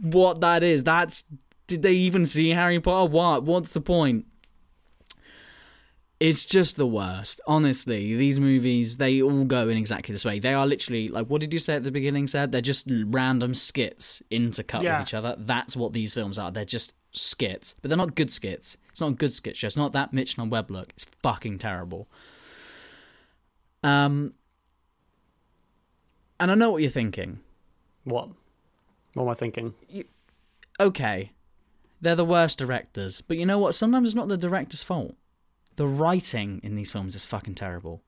[0.00, 0.84] what that is.
[0.84, 1.24] That's
[1.66, 3.10] did they even see Harry Potter?
[3.10, 3.44] What?
[3.44, 4.26] What's the point?
[6.18, 7.40] It's just the worst.
[7.46, 10.38] Honestly, these movies, they all go in exactly this way.
[10.38, 12.52] They are literally like what did you say at the beginning, said?
[12.52, 14.98] They're just random skits intercut Yeah.
[14.98, 15.36] with each other.
[15.38, 16.50] That's what these films are.
[16.50, 17.74] They're just skits.
[17.80, 18.76] But they're not good skits.
[19.00, 19.66] It's not a good skit show.
[19.66, 20.92] It's not that Mitch and Webb look.
[20.94, 22.06] It's fucking terrible.
[23.82, 24.34] Um
[26.38, 27.40] and I know what you're thinking.
[28.04, 28.28] What?
[29.14, 29.72] What am I thinking?
[30.78, 31.32] okay,
[32.00, 33.74] they're the worst directors, but you know what?
[33.74, 35.14] Sometimes it's not the director's fault.
[35.76, 38.02] The writing in these films is fucking terrible.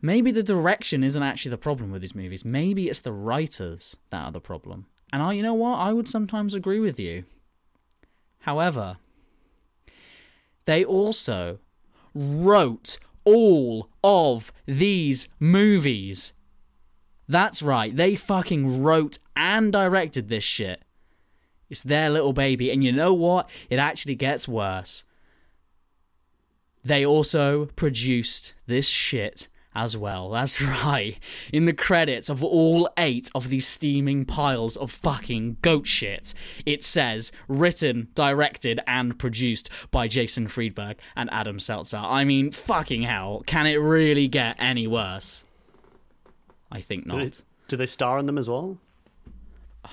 [0.00, 2.44] Maybe the direction isn't actually the problem with these movies.
[2.44, 4.86] Maybe it's the writers that are the problem.
[5.12, 5.78] And I, you know what?
[5.78, 7.24] I would sometimes agree with you.
[8.40, 8.98] However,
[10.68, 11.58] they also
[12.14, 16.34] wrote all of these movies.
[17.26, 20.82] That's right, they fucking wrote and directed this shit.
[21.70, 23.48] It's their little baby, and you know what?
[23.70, 25.04] It actually gets worse.
[26.84, 30.30] They also produced this shit as well.
[30.32, 31.16] That's right.
[31.52, 36.34] In the credits of all eight of these steaming piles of fucking goat shit,
[36.66, 41.98] it says written, directed, and produced by Jason Friedberg and Adam Seltzer.
[41.98, 43.42] I mean, fucking hell.
[43.46, 45.44] Can it really get any worse?
[46.70, 47.42] I think Do they, not.
[47.68, 48.78] do they star in them as well?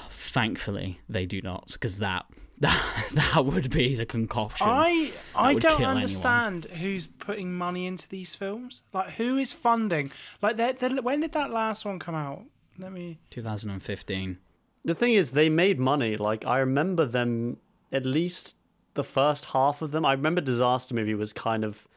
[0.09, 2.25] Thankfully, they do not, because that.
[2.61, 4.67] That, that would be the concoction.
[4.69, 5.97] I I don't kill anyone.
[5.97, 8.81] understand who's putting money into these films.
[8.93, 10.11] Like who is funding?
[10.41, 12.43] Like they're, they're, when did that last one come out?
[12.79, 13.19] Let me.
[13.29, 14.37] 2015.
[14.85, 16.15] The thing is, they made money.
[16.15, 17.57] Like I remember them
[17.91, 18.55] at least
[18.93, 20.05] the first half of them.
[20.05, 21.87] I remember Disaster Movie was kind of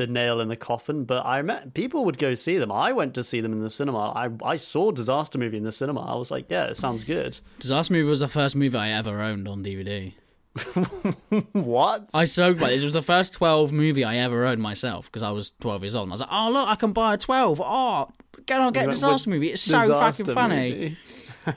[0.00, 2.72] the nail in the coffin, but I met people would go see them.
[2.72, 4.12] I went to see them in the cinema.
[4.12, 6.00] I I saw Disaster Movie in the cinema.
[6.00, 7.38] I was like, yeah, it sounds good.
[7.58, 10.14] Disaster Movie was the first movie I ever owned on DVD.
[11.52, 12.08] what?
[12.14, 12.82] I sold by this.
[12.82, 15.94] It was the first 12 movie I ever owned myself because I was 12 years
[15.94, 16.04] old.
[16.04, 17.60] And I was like, oh, look, I can buy a 12.
[17.62, 18.08] Oh,
[18.46, 19.50] get on, get Disaster Movie.
[19.50, 20.96] It's so fucking funny.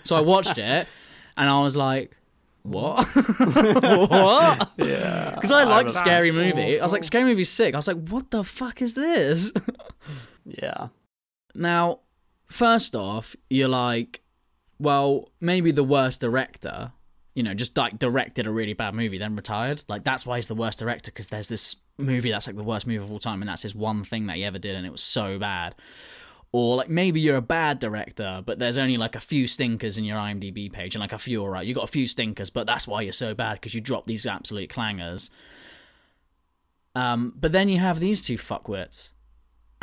[0.04, 0.88] So I watched it
[1.38, 2.16] and I was like,
[2.64, 3.06] what?
[3.08, 4.72] what?
[4.78, 5.36] Yeah.
[5.36, 6.80] Because I liked That's Scary Movie.
[6.80, 7.04] I was like.
[7.04, 7.76] Scary Movie's sick.
[7.76, 9.52] I was like, what the fuck is this?
[10.46, 10.90] Yeah.
[11.56, 12.00] Now,
[12.48, 14.22] first off, you're like,
[14.80, 16.92] well, maybe the worst director,
[17.34, 19.84] you know, just like directed a really bad movie, then retired.
[19.88, 22.88] Like that's why he's the worst director because there's this movie that's like the worst
[22.88, 24.92] movie of all time, and that's his one thing that he ever did, and it
[24.92, 25.76] was so bad.
[26.54, 30.06] Or like maybe you're a bad director, but there's only like a few stinkers in
[30.06, 31.68] your IMDb page, and like a few alright.
[31.68, 34.26] You got a few stinkers, but that's why you're so bad because you drop these
[34.26, 35.30] absolute clangers.
[36.96, 39.10] Um, but then you have these two fuckwits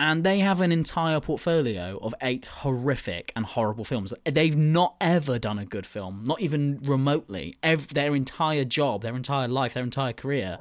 [0.00, 4.14] and they have an entire portfolio of eight horrific and horrible films.
[4.24, 7.56] They've not ever done a good film, not even remotely.
[7.62, 10.61] Their entire job, their entire life, their entire career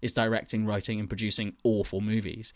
[0.00, 2.54] is directing, writing, and producing awful movies.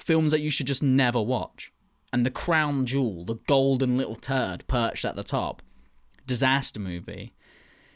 [0.00, 1.72] Films that you should just never watch.
[2.12, 5.62] And the crown jewel, the golden little turd perched at the top,
[6.26, 7.34] disaster movie,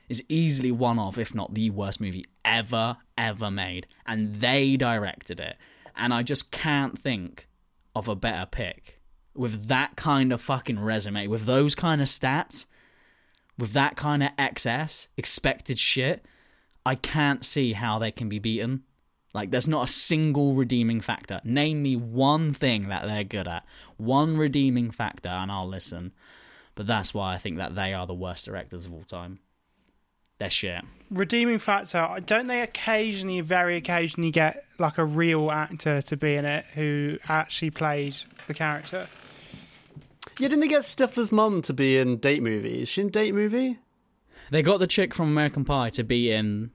[0.09, 3.87] is easily one of, if not the worst movie ever, ever made.
[4.05, 5.57] And they directed it.
[5.97, 7.49] And I just can't think
[7.95, 9.01] of a better pick.
[9.35, 12.67] With that kind of fucking resume, with those kind of stats,
[13.59, 16.27] with that kind of excess, expected shit,
[16.85, 18.83] I can't see how they can be beaten.
[19.35, 21.41] Like, there's not a single redeeming factor.
[21.43, 23.65] Name me one thing that they're good at.
[23.97, 26.13] One redeeming factor, and I'll listen.
[26.75, 29.39] But that's why I think that they are the worst directors of all time.
[30.39, 30.83] They're shit.
[31.09, 36.45] redeeming factor don't they occasionally very occasionally get like a real actor to be in
[36.45, 38.17] it who actually played
[38.49, 39.07] the character
[40.41, 42.83] Yeah, didn't they get Stifler's mum to be in Date Movie?
[42.83, 43.79] Is she in Date Movie?
[44.51, 46.73] They got the chick from American Pie to be in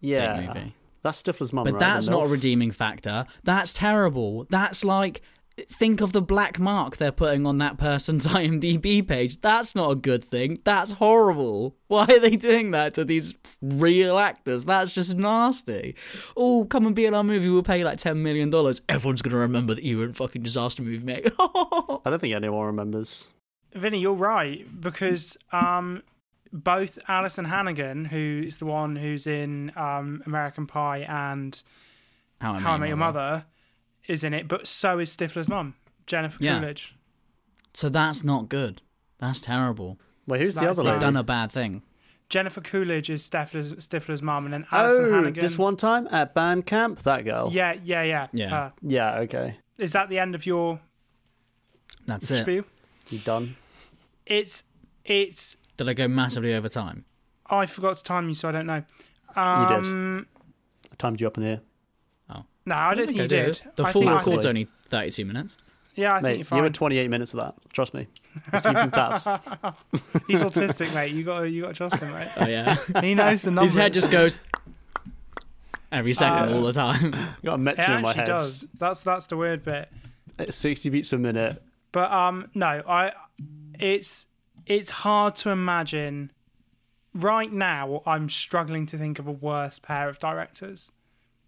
[0.00, 0.36] Yeah.
[0.36, 0.74] Date Movie.
[1.06, 1.78] That's Stifler's mum, But right?
[1.80, 3.26] that's not a redeeming factor.
[3.44, 4.46] That's terrible.
[4.50, 5.22] That's like
[5.56, 9.40] think of the black mark they're putting on that person's IMDb page.
[9.40, 10.58] That's not a good thing.
[10.64, 11.76] That's horrible.
[11.86, 14.64] Why are they doing that to these real actors?
[14.64, 15.94] That's just nasty.
[16.36, 17.48] Oh, come and be in our movie.
[17.48, 18.82] We'll pay you like ten million dollars.
[18.88, 21.32] Everyone's gonna remember that you were in fucking disaster movie, mate.
[21.38, 23.28] I don't think anyone remembers.
[23.74, 26.02] Vinny, you're right because um,
[26.56, 31.62] both Alyson Hannigan, who's the one who's in um, American Pie and
[32.40, 33.44] How I How I Met Your Mother,
[34.08, 35.74] is in it, but so is Stifler's mum,
[36.06, 36.58] Jennifer Yeah.
[36.60, 36.94] Coolidge.
[37.74, 38.82] So that's not good.
[39.18, 39.98] That's terrible.
[40.26, 40.94] Wait, who's the other bad.
[40.94, 41.82] They've done a bad thing.
[42.28, 45.40] Jennifer Coolidge is Stifler's, Stifler's mum, and then Alyson Oh, Hannigan.
[45.42, 47.50] this one time at band camp, that girl.
[47.52, 48.26] Yeah, yeah, yeah.
[48.32, 48.48] Yeah.
[48.50, 48.72] her.
[48.82, 49.58] Yeah, okay.
[49.78, 50.80] is that the end of your
[52.06, 52.42] That's it.
[52.42, 52.64] spiel?
[53.10, 53.56] You done?
[54.24, 54.64] It's
[55.04, 55.56] it's.
[55.76, 57.04] Did I go massively over time?
[57.48, 58.82] I forgot to time you, so I don't know.
[59.36, 59.86] You did.
[59.86, 60.26] Um,
[60.90, 61.60] I timed you up in here.
[62.30, 62.44] Oh.
[62.64, 63.60] No, I don't think, you did.
[63.76, 65.58] The I full think record's only thirty-two minutes.
[65.94, 66.56] Yeah, I think you're fine.
[66.58, 67.54] you were 28 minutes of that.
[67.72, 68.06] Trust me.
[68.52, 69.24] Just keeping tabs.
[70.28, 71.12] He's autistic, mate.
[71.14, 72.28] You got you got to trust him, mate.
[72.36, 72.76] Oh yeah.
[73.00, 73.72] He knows the numbers.
[73.72, 74.38] His head just goes
[75.90, 77.12] every second, Uh, all the time.
[77.44, 78.26] Got a It metric in my head.
[78.26, 78.66] does.
[78.78, 79.88] That's that's the weird bit.
[80.38, 81.62] It's 60 beats a minute.
[81.92, 83.12] But um, no, I.
[83.78, 84.26] It's
[84.66, 86.32] it's hard to imagine.
[87.14, 90.90] Right now, I'm struggling to think of a worse pair of directors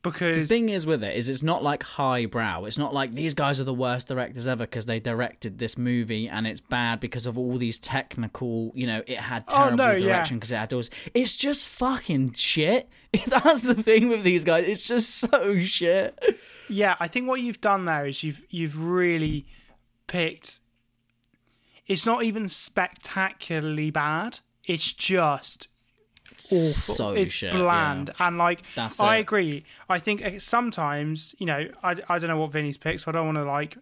[0.01, 2.65] because The thing is with it is it's not like highbrow.
[2.65, 6.27] It's not like these guys are the worst directors ever because they directed this movie
[6.27, 8.73] and it's bad because of all these technical.
[8.75, 9.99] You know, it had Oh, terrible no, yeah.
[9.99, 10.89] direction because it had doors.
[11.13, 12.89] It's just fucking shit.
[13.27, 14.65] That's the thing with these guys.
[14.67, 16.19] It's just so shit.
[16.71, 19.47] yeah, I think what you've done there is you've you've really
[20.07, 20.61] picked.
[21.89, 24.41] It's not even spectacularly bad.
[24.65, 25.69] It's just
[26.51, 26.95] awful.
[26.95, 28.27] So it's shit, bland yeah.
[28.27, 29.21] and like That's I it.
[29.21, 29.65] agree.
[29.89, 33.13] I think uh, sometimes you know I, I don't know what Vinny's picked, so I
[33.13, 33.79] don't want to like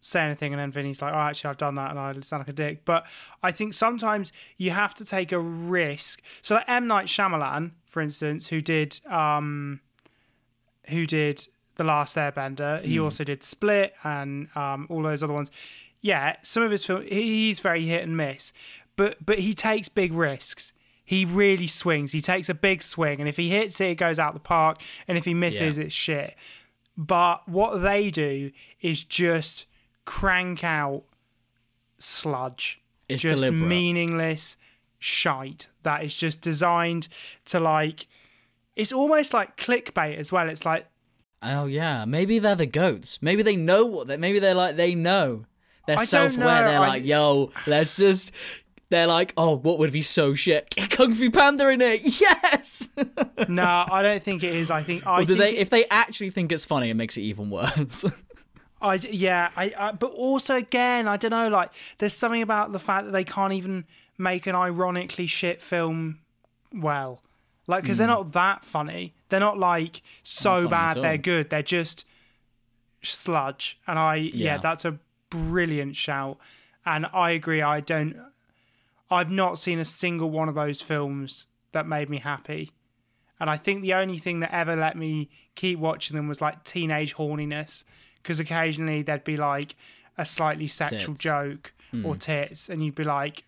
[0.00, 2.48] say anything and then Vinny's like, oh, actually, I've done that and I sound like
[2.48, 2.84] a dick.
[2.84, 3.06] But
[3.42, 6.22] I think sometimes you have to take a risk.
[6.42, 9.80] So, like M Night Shyamalan, for instance, who did um,
[10.88, 15.50] who did The Last Airbender, he also did Split and um, all those other ones.
[16.06, 18.52] Yeah, some of his films, he's very hit and miss,
[18.96, 20.72] but but he takes big risks.
[21.04, 22.12] He really swings.
[22.12, 24.80] He takes a big swing, and if he hits it, it goes out the park,
[25.06, 25.84] and if he misses, Yeah.
[25.84, 26.34] it's shit.
[26.96, 29.66] But what they do is just
[30.04, 31.02] crank out
[31.98, 32.80] sludge.
[33.08, 33.66] It's just deliberate.
[33.68, 34.56] meaningless
[34.98, 37.06] shite that is just designed
[37.44, 38.06] to like
[38.74, 40.48] it's almost like clickbait as well.
[40.48, 40.86] It's like
[41.42, 43.20] Oh yeah, maybe they're the goats.
[43.22, 44.16] Maybe they know what they.
[44.16, 45.44] Maybe they're like they know.
[45.86, 46.64] They're self-aware.
[46.64, 48.32] know, They're I- like, yo, let's just.
[48.88, 50.72] They're like, oh, what would be so shit?
[50.90, 52.88] Kung Fu Panda in it, yes.
[53.48, 54.70] no, I don't think it is.
[54.70, 55.50] I think I do think they?
[55.56, 58.04] it- If they actually think it's funny, it makes it even worse.
[58.80, 61.48] I yeah, I, I but also again, I don't know.
[61.48, 63.86] Like, there's something about the fact that they can't even
[64.18, 66.20] make an ironically shit film
[66.72, 67.22] well,
[67.66, 69.14] like because they're not that funny.
[69.30, 70.68] They're not like so Hmm.
[70.68, 71.50] funny bad they're good.
[71.50, 72.04] They're just
[73.02, 73.78] sludge.
[73.86, 74.30] And I yeah.
[74.32, 74.58] Yeah.
[74.58, 74.98] that's a
[75.30, 76.38] brilliant shout.
[76.84, 77.62] And I agree.
[77.62, 78.16] I don't.
[79.10, 82.72] I've not seen a single one of those films that made me happy.
[83.38, 86.64] And I think the only thing that ever let me keep watching them was like
[86.64, 87.84] teenage horniness,
[88.22, 89.76] because occasionally there'd be like
[90.16, 91.22] a slightly sexual Tits.
[91.22, 92.04] joke Hmm.
[92.06, 93.44] or tits, and you'd be like,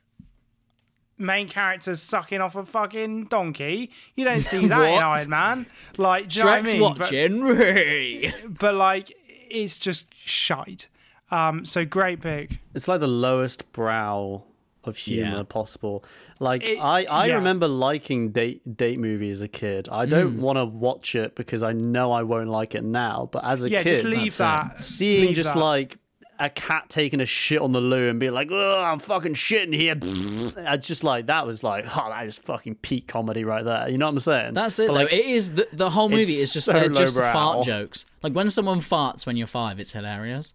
[1.17, 3.91] main character's sucking off a fucking donkey.
[4.15, 5.03] You don't see that in?
[5.03, 5.67] Iron Man.
[5.97, 6.81] Like, do you know what I Shrek's mean?
[6.83, 7.41] But- watching.
[7.43, 8.35] Ray.
[8.47, 9.13] but like,
[9.51, 10.89] it's just shite.
[11.31, 12.59] Um, so great pick.
[12.75, 14.45] It's like the lowest brow
[14.85, 15.43] of humor Yeah.
[15.43, 16.05] possible.
[16.41, 17.35] Like It- I, I yeah.
[17.35, 19.89] remember liking date date movies as a kid.
[19.93, 20.41] I don't Mm.
[20.41, 23.29] want to watch it because I know I won't like it now.
[23.31, 24.39] But as a Yeah, kid, just leave that's it.
[24.39, 24.81] that.
[24.81, 25.61] seeing leave just that.
[25.61, 25.99] like
[26.41, 29.75] a cat taking a shit on the loo and being like, "Oh, I'm fucking shitting
[29.75, 33.89] here," it's just like that was like, oh, that is fucking peak comedy right there.
[33.91, 34.55] You know what I'm saying?
[34.55, 34.87] That's it.
[34.87, 35.01] But, though.
[35.01, 37.33] like, it is the, the whole movie is just so just lowbrow.
[37.33, 38.07] fart jokes.
[38.23, 40.55] Like when someone farts when you're five, it's hilarious.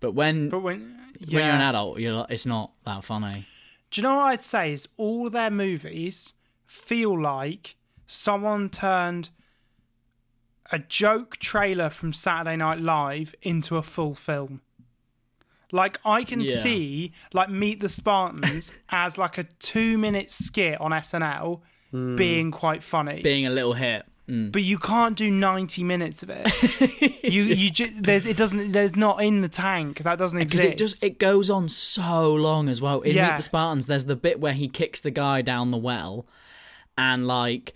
[0.00, 1.36] But when But when, yeah.
[1.36, 3.46] when you're an adult, you're like, it's not that funny.
[3.90, 4.72] Do you know what I'd say?
[4.72, 6.32] Is all their movies
[6.66, 9.30] feel like someone turned
[10.72, 14.60] a joke trailer from Saturday Night Live into a full film.
[15.72, 16.56] Like I can Yeah.
[16.58, 21.60] see like Meet the Spartans as like a two minute skit on SNL
[21.92, 22.16] Hmm.
[22.16, 23.22] being quite funny.
[23.22, 24.04] Being a little hit.
[24.28, 24.50] Mm.
[24.50, 27.22] but you can't do 90 minutes of it.
[27.24, 29.98] you you there's, it doesn't there's not in the tank.
[30.02, 30.62] That doesn't exist.
[30.64, 33.02] because it just it goes on so long as well.
[33.02, 33.36] In Meet Yeah.
[33.36, 36.26] the Spartans, there's the bit where he kicks the guy down the well,
[36.98, 37.72] and like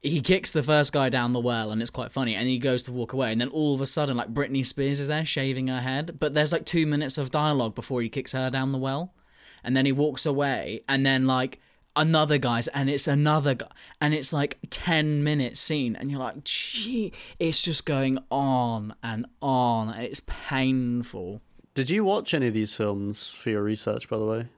[0.00, 2.34] he kicks the first guy down the well, and it's quite funny.
[2.34, 4.98] And he goes to walk away, and then all of a sudden, like Britney Spears
[4.98, 8.32] is there shaving her head, but there's like two minutes of dialogue before he kicks
[8.32, 9.14] her down the well,
[9.62, 11.60] and then he walks away, and then like
[11.94, 13.68] another guy's and it's another guy
[14.00, 19.26] and it's like 10 minute scene and you're like gee it's just going on and
[19.42, 21.42] on and it's painful
[21.74, 24.48] did you watch any of these films for your research, by the way?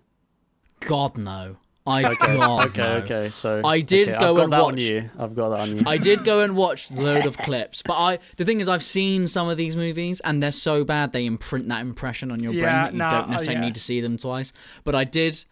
[0.80, 1.56] God no.
[1.86, 2.96] I Okay, God okay, no.
[2.96, 3.30] okay.
[3.30, 5.10] So I did okay, go I've got and that on watch- you.
[5.18, 5.82] I've got that on you.
[5.86, 9.28] I did go and watch load of clips, but I the thing is I've seen
[9.28, 12.64] some of these movies and they're so bad they imprint that impression on your brain
[12.64, 13.66] that you nah, don't necessarily yeah.
[13.66, 14.52] need to see them twice.
[14.82, 15.44] But I did.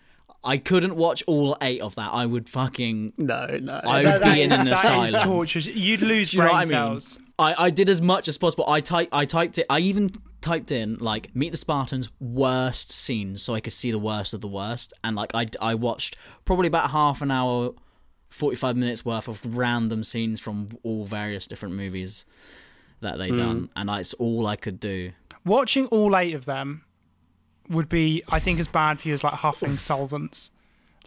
[0.44, 2.10] I couldn't watch all eight of that.
[2.12, 3.12] I would fucking.
[3.18, 3.80] no, no.
[3.84, 5.28] I would that be in is- an that is asylum.
[5.28, 5.60] torture.
[5.60, 7.00] You'd lose Do you know brain what I mean?
[7.38, 8.68] I, I did as much as possible.
[8.68, 9.66] I type I typed it.
[9.70, 13.98] I even typed in like Meet the Spartans worst scenes so I could see the
[13.98, 14.92] worst of the worst.
[15.02, 17.72] And like I I watched probably about half an hour,
[18.28, 22.26] forty five minutes worth of random scenes from all various different movies
[23.00, 23.36] that they hmm.
[23.36, 25.12] done, and that's all I could do.
[25.44, 26.84] Watching all eight of them
[27.72, 30.50] would be, I think, as bad for you as like huffing solvents.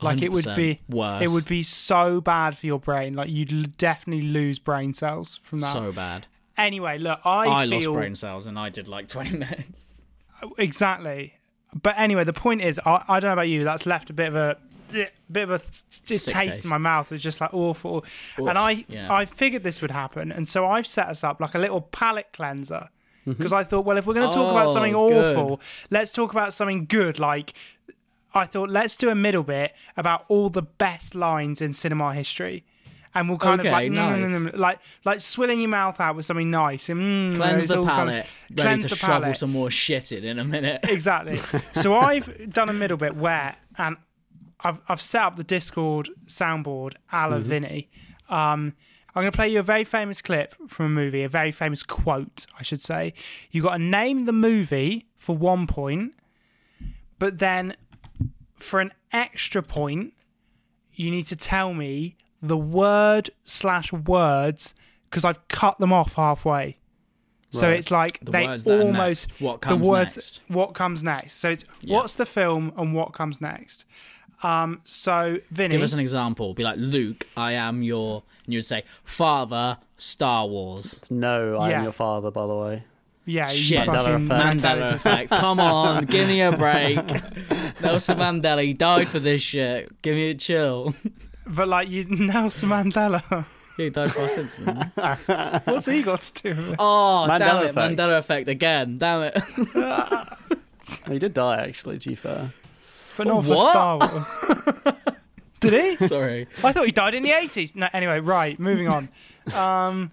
[0.01, 1.23] Like it would be worse.
[1.23, 3.13] It would be so bad for your brain.
[3.15, 5.71] Like you'd l- definitely lose brain cells from that.
[5.71, 6.27] So bad.
[6.57, 9.85] anyway, look, I, I, feel lost brain cells, and I did like twenty minutes.
[10.57, 11.35] exactly.
[11.81, 13.63] But anyway, the point is, I, I don't know about you.
[13.63, 14.57] That's left a bit of a
[15.31, 15.61] bit of a
[16.05, 16.63] just taste, taste.
[16.65, 17.11] in my mouth.
[17.11, 18.05] It's just like awful.
[18.39, 19.13] Oof, and I yeah.
[19.13, 22.33] I figured this would happen, and so I've set us up like a little palate
[22.33, 22.89] cleanser
[23.27, 23.31] Mm-hmm.
[23.37, 25.35] because I thought, well, if we're going to talk about Oh, something good.
[25.37, 25.59] awful,
[25.89, 27.17] let's talk about something good.
[27.19, 27.53] Like
[28.33, 32.63] I thought, let's do a middle bit about all the best lines in cinema history.
[33.17, 34.29] And we'll kind Okay, of like, mm, mm, nice.
[34.31, 36.89] mm, mm, like, like swilling your mouth out with something nice.
[36.89, 38.25] And, Cleanse the all kind of- palate.
[38.53, 39.37] Ready to the shovel palate.
[39.37, 40.81] some more shit in in a minute.
[40.89, 41.37] Exactly.
[41.37, 43.95] so I've done a middle bit where, and
[44.59, 47.89] I've I've set up the Discord soundboard a la Vinny.
[48.29, 48.73] Um,
[49.15, 51.83] I'm going to play you a very famous clip from a movie, a very famous
[51.83, 53.13] quote, I should say.
[53.49, 56.15] You've got to name the movie for one point,
[57.17, 57.75] but then
[58.59, 60.13] for an extra point,
[60.93, 64.73] you need to tell me the word slash words
[65.09, 66.77] because I've cut them off halfway.
[67.51, 67.79] So Right.
[67.79, 69.31] it's like The they words that are almost.
[69.39, 70.41] What comes the words next.
[70.49, 71.37] what comes next.
[71.37, 71.95] So it's Yeah.
[71.95, 73.85] what's the film and what comes next.
[74.43, 76.53] Um, so Vinny, Give us an example.
[76.53, 78.23] Be like, Luke, I am your.
[78.45, 81.01] And you'd say, Father, Star Wars.
[81.09, 81.77] No, I Yeah.
[81.77, 82.83] am your father, by the way.
[83.25, 83.87] yeah, Shit.
[83.87, 84.61] Mandela effect.
[84.61, 85.29] Mandela effect.
[85.31, 86.97] Come on, give me a break.
[87.81, 89.99] Nelson Mandela, he died for this shit.
[90.03, 90.93] Give me a chill.
[91.47, 93.45] But like you, Nelson Mandela.
[93.77, 94.77] he died for Simpson.
[95.65, 96.75] What's he got to do with it?
[96.77, 97.69] Oh, damn it.
[97.71, 97.97] effect.
[97.97, 98.97] Mandela effect again.
[98.99, 99.43] Damn it.
[101.07, 102.51] He did die, actually, to be fair.
[103.17, 104.95] But not for Star Wars.
[105.61, 106.05] Did he?
[106.07, 106.47] Sorry.
[106.63, 107.73] I thought he died in the eighties.
[107.75, 109.09] No, anyway, right, moving on.
[109.53, 110.11] Um,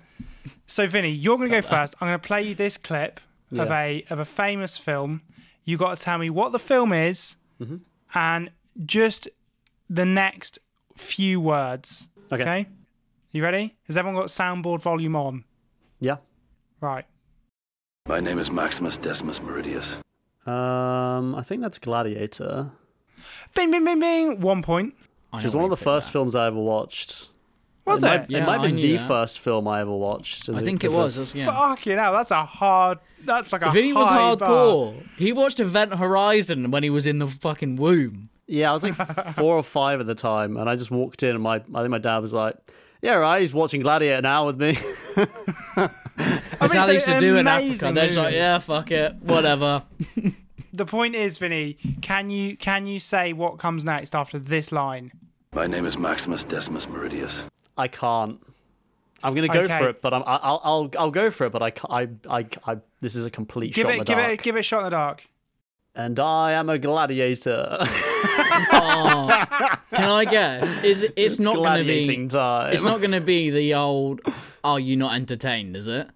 [0.67, 1.95] so Vinny, you're going to go first.
[2.01, 3.21] I'm going to play you this clip
[3.57, 5.23] of a of a famous film.
[5.65, 7.77] You got to tell me what the film is, Mm-hmm.
[8.15, 8.51] and
[8.87, 9.29] just
[9.89, 10.59] the next
[10.97, 12.09] few words.
[12.33, 12.43] Okay.
[12.43, 12.67] Okay.
[13.33, 13.77] You ready?
[13.87, 15.45] Has everyone got soundboard volume on?
[16.01, 16.17] Yeah.
[16.81, 17.05] Right.
[18.09, 19.99] My name is Maximus Decimus Meridius.
[20.47, 22.73] Um, I think that's Gladiator,
[23.55, 24.41] Bing, bing, bing, bing.
[24.41, 24.95] One point.
[25.33, 26.13] I which know is one of the first that.
[26.13, 27.29] films I ever watched.
[27.85, 28.07] Was it?
[28.07, 28.09] it?
[28.11, 29.09] Might, Yeah, it might I have been the that.
[29.09, 30.49] first film I ever watched.
[30.49, 31.17] I think it was.
[31.17, 31.47] that's- Yeah.
[31.47, 32.99] Fucking hell, that's a hard.
[33.25, 33.71] That's like a.
[33.71, 34.49] Vinny was high bar.
[34.49, 35.03] hardcore.
[35.17, 38.29] He watched Event Horizon when he was in the fucking womb.
[38.47, 38.95] Yeah, I was like
[39.35, 41.89] four or five at the time, and I just walked in, and my I think
[41.91, 42.57] my dad was like,
[43.01, 44.77] "Yeah, right, he's watching Gladiator now with me."
[45.77, 47.69] That's how it's they used to do in Africa.
[47.71, 49.83] amazing They're just like, yeah, fuck it, whatever.
[50.73, 55.13] The point is, Vinny, can you can you say what comes next after this line?
[55.55, 57.45] My name is Maximus Decimus Meridius.
[57.77, 58.41] I can't.
[59.23, 59.79] I'm gonna go Okay.
[59.79, 62.09] for it, but I'm, I- I'll I'll I'll go for it, but I ca- I
[62.29, 64.33] I, I this is a complete Give shot it, in the give dark.
[64.33, 65.27] it, give it a shot in the dark.
[65.95, 67.79] And I am a gladiator.
[68.75, 69.45] Oh,
[69.93, 70.83] can I guess?
[70.85, 72.29] Is it, it's, It's not going to be?
[72.29, 72.73] time.
[72.73, 74.21] It's not going to be the old.
[74.63, 75.77] Are you not entertained?
[75.77, 76.09] Is it?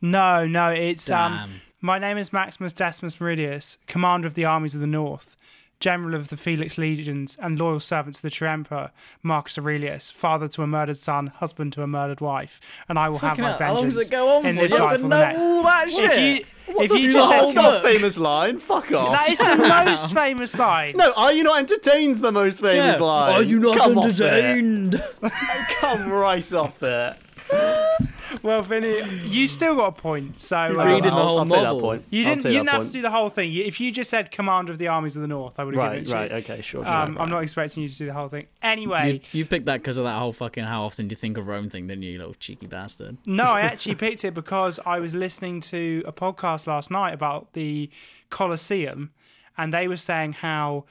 [0.00, 1.50] No, no, it's um.
[1.84, 1.86] Damn.
[1.86, 5.36] My name is Maximus Decimus Meridius, commander of the armies of the North,
[5.80, 8.90] general of the Felix legions, and loyal servant to the true emperor
[9.22, 12.58] Marcus Aurelius, father to a murdered son, husband to a murdered wife,
[12.88, 13.96] and I will Fucking have my hell, how long vengeance.
[13.96, 14.62] does it go on in for?
[14.62, 15.38] this You have life to know next.
[15.38, 16.38] all that If shit.
[16.68, 17.30] you, What if the you fuck?
[17.30, 18.58] just That's said, not famous line.
[18.58, 19.12] Fuck off.
[19.12, 20.96] that is the most famous line.
[20.96, 22.16] no, are you not entertained?
[22.16, 23.02] The most famous Yeah.
[23.04, 23.34] line.
[23.34, 24.20] Are you not Come off it.
[24.22, 25.02] entertained?
[25.80, 27.16] Come right off it.
[28.42, 30.40] Well, Vinny, you still got a point.
[30.40, 31.80] So uh, reading the I'll, whole I'll take that novel.
[31.80, 32.04] point.
[32.10, 32.44] you didn't.
[32.44, 32.86] You didn't have point.
[32.88, 33.52] to do the whole thing.
[33.52, 35.82] You- If you just said commander of the armies of the North, I would have
[35.84, 36.36] Right, given it to right, you.
[36.38, 36.92] okay, sure, sure.
[36.98, 37.22] Um, right.
[37.22, 38.46] I'm not expecting you to do the whole thing.
[38.60, 41.38] Anyway, You, you picked that because of that whole fucking how often do you think
[41.38, 43.18] of Rome thing, didn't you, you little cheeky bastard?
[43.24, 47.52] No, I actually picked it because I was listening to a podcast last night about
[47.52, 47.88] the
[48.30, 49.12] Colosseum,
[49.56, 50.84] and they were saying how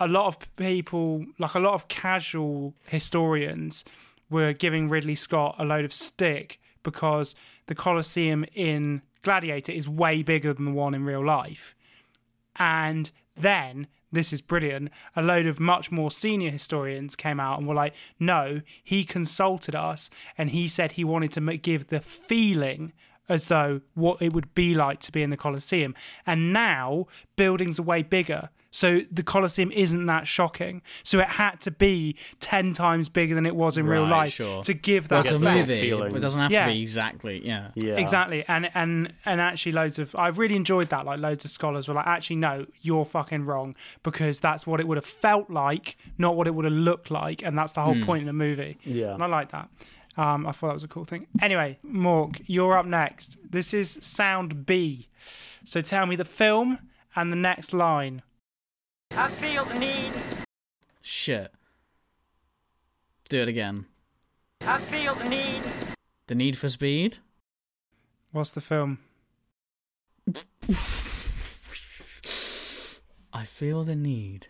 [0.00, 3.84] a lot of people, like a lot of casual historians,
[4.30, 7.34] were giving Ridley Scott a load of stick because
[7.66, 11.74] the Colosseum in Gladiator is way bigger than the one in real life.
[12.56, 17.68] And then, this is brilliant, a load of much more senior historians came out and
[17.68, 22.92] were like, no, he consulted us and he said he wanted to give the feeling
[23.28, 25.94] as though what it would be like to be in the Colosseum.
[26.26, 27.06] And now
[27.36, 28.48] buildings are way bigger.
[28.70, 30.82] So the Colosseum isn't that shocking.
[31.02, 34.62] So it had to be 10 times bigger than it was in real life sure.
[34.64, 35.68] to give that That's a get that effect.
[35.68, 35.80] movie.
[35.82, 36.14] feeling.
[36.16, 36.66] It doesn't have Yeah.
[36.66, 37.70] to be exactly, yeah.
[37.74, 37.94] yeah.
[37.96, 41.06] Exactly, and and and actually, loads of I've really enjoyed that.
[41.06, 44.86] Like loads of scholars were like, actually, no, you're fucking wrong because that's what it
[44.86, 48.02] would have felt like, not what it would have looked like, and that's the whole
[48.04, 48.78] point in the movie.
[48.84, 49.14] Yeah.
[49.14, 49.68] and I like that.
[50.18, 51.26] Um, I thought that was a cool thing.
[51.40, 53.36] Anyway, Morg, you're up next.
[53.48, 55.08] This is sound B.
[55.64, 56.80] So tell me the film
[57.16, 58.22] and the next line.
[59.20, 60.12] I feel the need.
[61.02, 61.52] Shit.
[63.28, 63.86] Do it again.
[64.60, 65.60] I feel the need.
[66.28, 67.18] The Need for Speed?
[68.30, 69.00] What's the film?
[73.32, 74.46] I feel the need.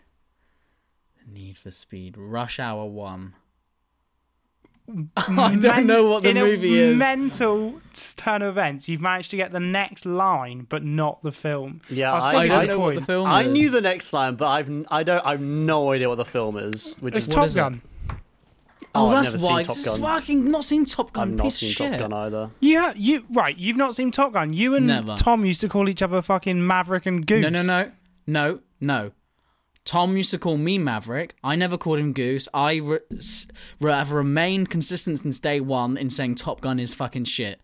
[1.25, 2.15] The Need for Speed.
[2.15, 3.33] Rush Hour 1.
[5.17, 6.97] I don't know what the in movie a is.
[6.97, 7.79] Mental
[8.15, 8.87] turn of events.
[8.87, 11.81] You've managed to get the next line, but not the film.
[11.89, 12.99] Yeah, I'll I- still I give don't you know the what point.
[12.99, 13.47] the film I is.
[13.53, 16.97] knew the next line, but I've I don't I've no idea what the film is.
[16.99, 17.59] Which It's is Top is it?
[17.59, 17.81] Gun.
[18.95, 19.63] Oh, oh, I've that's never seen why.
[19.63, 20.01] Top This is Gun.
[20.01, 21.29] fucking not seen Top Gun.
[21.29, 21.91] I've not piece seen shit.
[21.91, 22.49] Top Gun either.
[22.59, 23.55] Yeah, you right.
[23.55, 24.51] You've not seen Top Gun.
[24.53, 25.15] You and Never.
[25.15, 27.43] Tom used to call each other fucking Maverick and Goose.
[27.43, 27.91] No, no, no,
[28.25, 29.11] no, no.
[29.85, 31.35] Tom used to call me Maverick.
[31.43, 32.47] I never called him Goose.
[32.53, 32.99] I re-
[33.81, 37.59] have remained consistent since day one in saying Top Gun is fucking shit.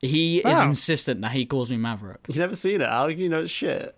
[0.00, 2.20] He is insistent that he calls me Maverick.
[2.28, 2.88] You've never seen it?
[2.88, 3.94] How do you know it's shit?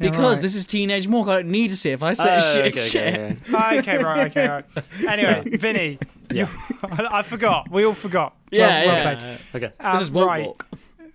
[0.00, 0.42] Yeah, Because right.
[0.42, 1.94] this is Teenage Mork, I don't need to see it.
[1.94, 3.14] If I say Oh, shit, okay, shit.
[3.14, 3.36] okay, okay.
[3.54, 4.64] Oh, okay, right, okay, right.
[5.08, 5.98] Anyway, Vinny.
[6.32, 6.48] Yeah.
[6.84, 7.70] I, I forgot.
[7.70, 8.34] We all forgot.
[8.50, 9.36] Yeah, Well- well yeah.
[9.52, 9.64] played.
[9.64, 9.74] Okay.
[9.80, 10.46] Um, This is Woke right.
[10.46, 10.66] Walk.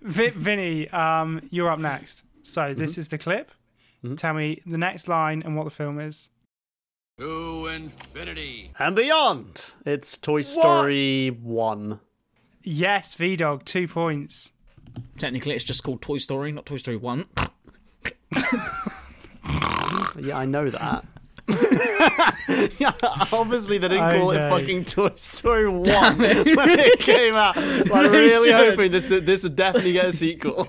[0.02, 2.22] Vi- Vinny, um, you're up next.
[2.42, 2.80] So Mm-hmm.
[2.80, 3.50] this is the clip.
[4.04, 4.16] Mm-hmm.
[4.16, 6.28] Tell me the next line and what the film is.
[7.18, 8.72] To infinity.
[8.78, 9.70] And beyond.
[9.86, 12.00] It's Toy Story One.
[12.62, 14.50] Yes, V Dog, two points.
[15.18, 17.26] Technically, it's just called Toy Story, not Toy Story 1.
[20.20, 21.04] Yeah, I know that.
[21.48, 22.92] Yeah,
[23.32, 26.46] obviously they didn't call it fucking Toy Story One Damn it.
[26.56, 27.56] when it came out.
[27.56, 28.70] I'm They really should.
[28.70, 30.68] hoping this this would definitely get a sequel.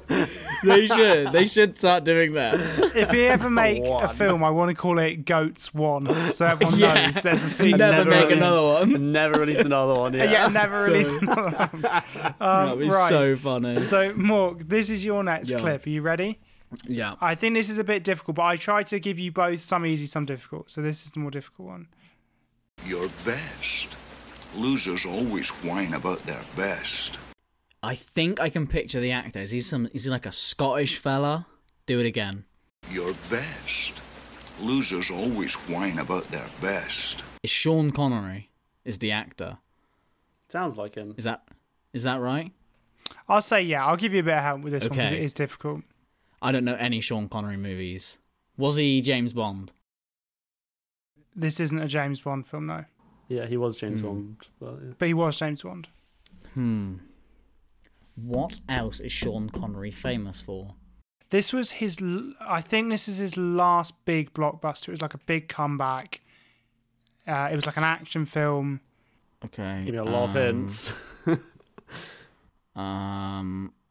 [0.64, 1.32] they should.
[1.32, 2.56] They should start doing that.
[2.96, 6.78] If you ever make a film, I want to call it Goats One, so everyone
[6.80, 7.06] Yeah.
[7.12, 7.78] knows there's a sequel.
[7.78, 9.12] Never make released- another one.
[9.12, 10.14] Never release another one.
[10.14, 10.24] Yeah.
[10.32, 11.70] Yeah, never released another one.
[11.82, 13.10] That'd Um, be right.
[13.10, 13.82] so funny.
[13.82, 15.60] So, Morg, this is your next Yeah.
[15.60, 15.86] clip.
[15.86, 16.40] Are you ready?
[16.88, 17.16] Yeah.
[17.22, 19.86] I think this is a bit difficult, but I try to give you both some
[19.86, 20.72] easy, some difficult.
[20.72, 21.88] So this is the more difficult one.
[22.86, 23.88] Your best.
[24.56, 27.20] Losers always whine about their best.
[27.84, 29.40] I think I can picture the actor.
[29.40, 29.90] Is he some?
[29.94, 31.48] Is he like a Scottish fella?
[31.86, 32.46] Do it again.
[32.90, 33.94] Your best.
[34.60, 37.24] Losers always whine about their best.
[37.44, 38.50] Is Sean Connery
[38.86, 39.58] is the actor?
[40.48, 41.14] Sounds like him.
[41.18, 41.44] Is that
[41.94, 42.52] is that right?
[43.28, 43.86] I'll say yeah.
[43.86, 45.82] I'll give you a bit of help with this one because it is difficult.
[46.46, 48.20] I don't know any Sean Connery movies.
[48.56, 49.72] Was he James Bond?
[51.36, 52.86] This isn't a James Bond film, no,
[53.28, 53.78] Yeah, he was.
[53.78, 54.38] James Bond.
[54.60, 54.94] But, yeah.
[55.00, 55.88] but he was James Bond.
[56.54, 56.98] Hmm.
[58.16, 60.76] What else is Sean Connery famous for?
[61.32, 61.98] This was his.
[62.40, 64.90] I think this is his last big blockbuster.
[64.90, 66.22] It was like a big comeback.
[67.28, 68.82] Uh, it was like an action film.
[69.44, 69.82] Okay.
[69.84, 70.94] Give me a lot of um, hints.
[72.76, 73.74] Um.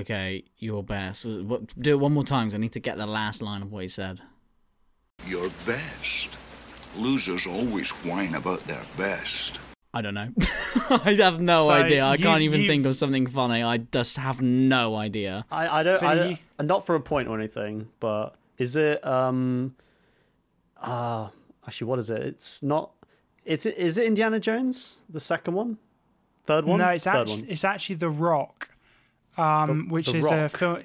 [0.00, 1.24] Okay, your best.
[1.24, 1.80] What?
[1.80, 2.48] Do it one more time.
[2.48, 4.20] 'cause I need to get the last line of what he said.
[5.26, 6.28] Your best.
[6.96, 9.58] Losers always whine about their best.
[9.94, 10.28] I don't know.
[10.90, 12.04] I have no So idea.
[12.04, 13.62] I you- can't even you- think of something funny.
[13.62, 15.44] I just have no idea.
[15.50, 16.02] I, I don't.
[16.02, 16.42] I Vinny?
[16.58, 19.04] don't not for a point or anything, but is it?
[19.06, 19.74] Um.
[20.80, 21.30] Ah,
[21.66, 22.22] actually, what is it?
[22.22, 22.90] It's not.
[23.44, 25.78] It's is it Indiana Jones the second one,
[26.44, 26.78] third one?
[26.78, 27.50] No, it's third actually one.
[27.50, 28.70] it's actually The Rock,
[29.38, 30.80] um, The- which The is a film.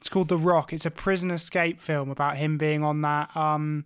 [0.00, 0.72] It's called The Rock.
[0.72, 3.84] It's a prison escape film about him being on that um,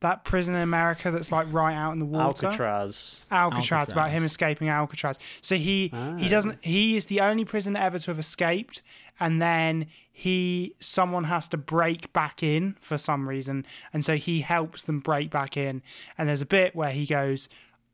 [0.00, 2.46] that prison in America that's like right out in the water.
[2.46, 3.24] Alcatraz.
[3.32, 5.18] Alcatraz, about him escaping Alcatraz.
[5.40, 6.28] So he he Ah.
[6.28, 8.82] doesn't he is the only prisoner ever to have escaped,
[9.18, 14.42] and then he someone has to break back in for some reason, and so he
[14.42, 15.80] helps them break back in.
[16.18, 17.48] And there's a bit where he goes,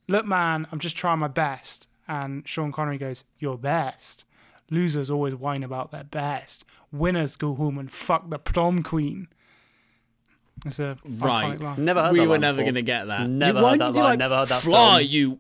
[0.09, 4.25] "Look, man, I'm just trying my best," and Sean Connery goes, "Your best."
[4.71, 6.65] Losers always whine about their best.
[6.93, 9.29] Winners go home and fuck the prom queen.
[10.65, 11.61] It's a Right.
[11.61, 11.85] line.
[11.85, 13.29] Never heard we that were never gonna get that.
[13.29, 15.11] Never you, heard that line, like, never heard that Fly, film.
[15.11, 15.39] you.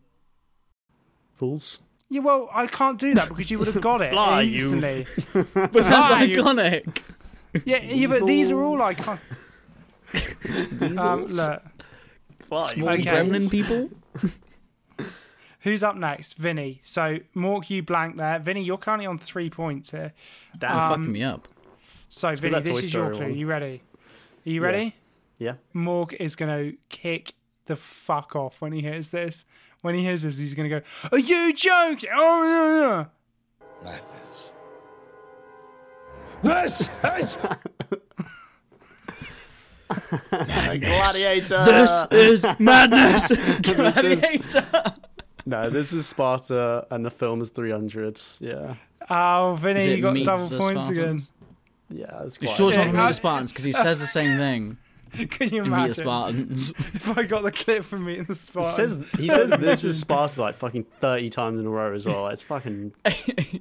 [1.36, 1.78] Fools.
[2.10, 4.70] Yeah, well, I can't do that because you would have got it Fly, you.
[5.32, 6.36] But that's Fly, you.
[6.42, 6.98] iconic.
[7.64, 8.96] Yeah, yeah, but these are all Weasels.
[10.12, 10.98] iconic.
[10.98, 11.62] um, look,
[12.40, 13.02] Fly, Small Okay.
[13.02, 13.90] gremlin people.
[15.64, 16.34] Who's up next?
[16.34, 16.80] Vinny.
[16.84, 18.38] So, Mork, you blank there.
[18.38, 20.12] Vinny, you're currently on three points here.
[20.56, 21.48] Damn, Um, fucking me up.
[22.08, 23.20] So, for Vinny, this is your clue.
[23.22, 23.34] one.
[23.36, 23.82] You ready?
[24.46, 24.94] Are you ready?
[25.38, 25.54] Yeah.
[25.74, 27.34] Mork is going to kick
[27.66, 29.44] the fuck off when he hears this.
[29.82, 32.08] When he hears this, he's going to go, Are you joking?
[32.14, 33.06] Oh, no,
[33.84, 33.90] no.
[36.42, 36.42] Madness.
[36.42, 37.36] This is
[40.80, 41.64] Gladiator.
[41.64, 43.28] This is madness.
[43.62, 44.94] Gladiator.
[45.46, 48.20] No, this is Sparta, and the film is 300.
[48.40, 48.74] Yeah.
[49.10, 51.32] Oh, Vinny, you got double points Spartans?
[51.90, 52.56] Yeah, it's You quite.
[52.56, 53.52] sure it's not Meet the Spartans?
[53.52, 54.78] Because he says the same thing.
[55.28, 56.70] Can you in Meet the Spartans.
[56.94, 60.00] if I got the clip from Meet the Spartans, He says he says this is
[60.00, 62.28] Sparta like fucking 30 times in a row as well.
[62.28, 62.94] It's fucking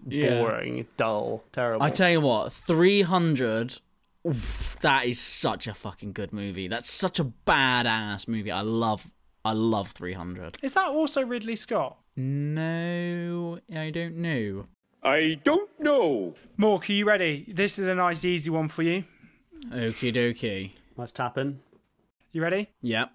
[0.07, 0.41] yeah.
[0.41, 1.83] boring, dull, terrible.
[1.83, 3.79] I tell you what, 300
[4.25, 6.69] Oof, that is such a fucking good movie.
[6.69, 8.51] That's such a badass movie.
[8.51, 9.05] I love,
[9.45, 10.57] I love 300.
[10.61, 11.97] Is that also Ridley Scott?
[12.15, 14.67] No, I don't know.
[15.03, 16.35] I don't know.
[16.57, 17.45] Mork, are you ready?
[17.53, 19.03] This is a nice, easy one for you.
[19.69, 20.71] Okie dokie.
[21.13, 21.59] tap in.
[22.31, 22.69] You ready?
[22.81, 23.11] Yep.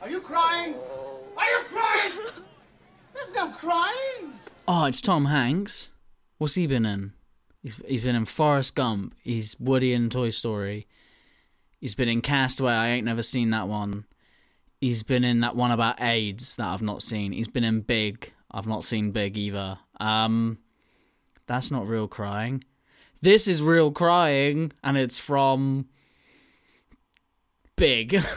[0.00, 0.74] Are you crying?
[1.36, 2.12] Are you crying?
[3.14, 4.32] There's no crying.
[4.68, 5.90] Oh, it's Tom Hanks.
[6.38, 7.12] What's he been in?
[7.62, 9.14] He's he's been in Forrest Gump.
[9.22, 10.86] He's Woody in Toy Story.
[11.80, 12.72] He's been in Castaway.
[12.72, 14.04] I ain't never seen that one.
[14.80, 17.32] He's been in that one about AIDS that I've not seen.
[17.32, 18.32] He's been in Big.
[18.50, 19.78] I've not seen Big either.
[19.98, 20.58] Um,
[21.46, 22.62] that's not real crying.
[23.20, 25.86] This is real crying, and it's from
[27.76, 28.20] Big.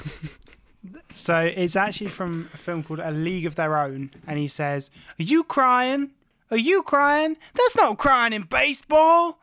[1.16, 4.89] So it's actually from a film called A League of Their Own, and he says,
[5.20, 6.12] "Are you crying?
[6.50, 7.38] Are you crying?
[7.54, 9.39] That's not crying in baseball."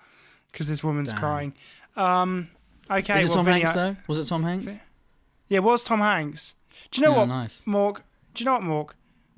[0.50, 1.18] Because this woman's Damn.
[1.18, 1.54] crying.
[1.94, 2.48] Um,
[2.90, 3.96] okay, is it well, Tom Vinny, Hanks though?
[4.08, 4.80] Was it Tom Hanks?
[5.48, 6.54] Yeah, it was Tom Hanks.
[6.90, 7.66] Do you know Yeah, what, nice.
[7.66, 8.02] Morg?
[8.34, 8.94] Do you know what, Morg?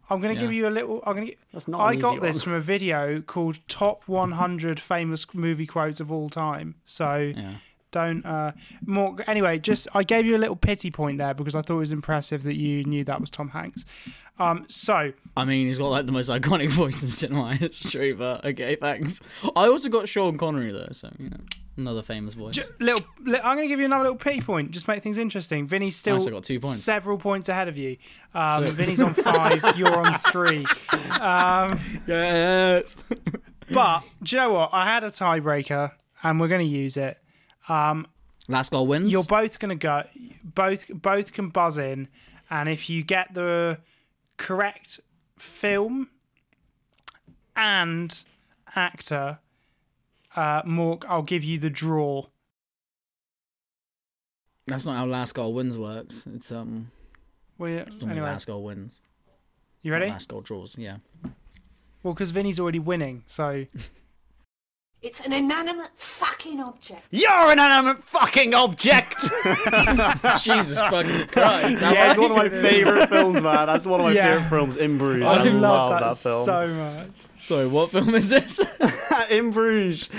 [0.09, 0.47] I'm going to Yeah.
[0.47, 1.03] give you a little.
[1.07, 1.35] I'm going to.
[1.53, 2.43] That's not I got this one.
[2.45, 7.55] from a video called "Top 100 Famous Movie Quotes of All Time." So Yeah.
[7.93, 8.25] Don't.
[8.25, 8.53] Uh,
[8.87, 9.23] Morg.
[9.27, 11.93] Anyway, just I gave you a little pity point there because I thought it was
[11.93, 13.85] impressive that you knew that was Tom Hanks.
[14.39, 18.45] Um, so I mean, he's got like the most iconic voice in cinema history, but
[18.45, 19.21] okay, thanks.
[19.57, 21.37] I also got Sean Connery though, so you know,
[21.77, 22.55] another famous voice.
[22.55, 24.71] Ju- little, li- I'm going to give you another little pity point.
[24.71, 25.67] Just make things interesting.
[25.67, 26.83] Vinny's still I got two points.
[26.83, 27.99] several points ahead of you.
[28.35, 29.63] Um, So- Vinny's on five.
[29.77, 30.65] you're on three.
[31.21, 32.97] Um, yes.
[33.71, 34.71] but do you know what?
[34.73, 37.19] I had a tiebreaker, and we're going to use it.
[37.69, 38.07] Um,
[38.49, 39.11] Last goal wins.
[39.13, 40.03] you're both going to go.
[40.43, 42.09] Both both can buzz in,
[42.51, 43.79] and if you get the
[44.37, 45.01] correct
[45.39, 46.09] film
[47.55, 48.23] and
[48.75, 49.39] actor,
[50.37, 52.23] uh, Mork, I'll give you the draw.
[54.67, 56.27] That's not how last goal wins works.
[56.35, 56.91] It's um,
[57.59, 59.01] Well, yeah, anyway, last goal wins.
[59.83, 60.11] you not ready?
[60.13, 60.79] Last goal draws.
[60.79, 60.99] Yeah.
[62.03, 63.67] Well, because Vinny's already winning, so
[65.03, 67.03] It's an inanimate fucking object.
[67.11, 69.15] You're an inanimate fucking object.
[70.43, 71.81] Jesus fucking Christ!
[71.81, 72.09] That Yeah.
[72.11, 73.67] was one of my favorite films, man.
[73.67, 74.35] That's one of my Yeah.
[74.35, 74.77] favorite films.
[74.77, 75.25] In Bruges.
[75.25, 76.45] I, I, love, love that, that, film.
[76.45, 77.09] so much.
[77.47, 78.61] Sorry, what film is this?
[79.31, 80.11] In Bruges.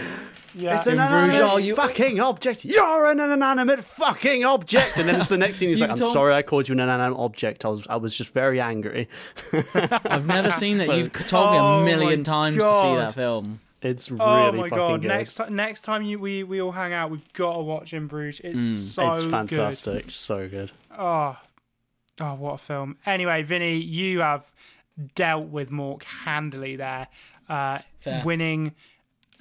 [0.55, 2.65] Yeah, It's an Bruges, inanimate are you- fucking object.
[2.65, 4.97] You're an inanimate fucking object.
[4.97, 5.69] And then it's the next scene.
[5.69, 7.63] He's You like, "I'm told- sorry, I called you an inanimate object.
[7.65, 9.07] I was, I was just very angry."
[9.75, 10.87] I've never seen that.
[10.87, 12.97] So- You've told me Oh a my million times to see God.
[12.99, 13.59] that film.
[13.81, 14.27] It's really good.
[14.27, 15.01] oh my god!
[15.01, 15.07] good.
[15.07, 18.07] Next time, next time you we, we all hang out, we've got to watch In
[18.07, 18.41] Bruges.
[18.43, 19.31] It's mm, so it's good.
[19.31, 20.11] fantastic.
[20.11, 20.71] So good.
[20.97, 21.37] Oh,
[22.19, 22.97] oh, what a film!
[23.05, 24.45] Anyway, Vinny, you have
[25.15, 27.07] dealt with Mork handily there,
[27.49, 27.79] uh,
[28.23, 28.73] winning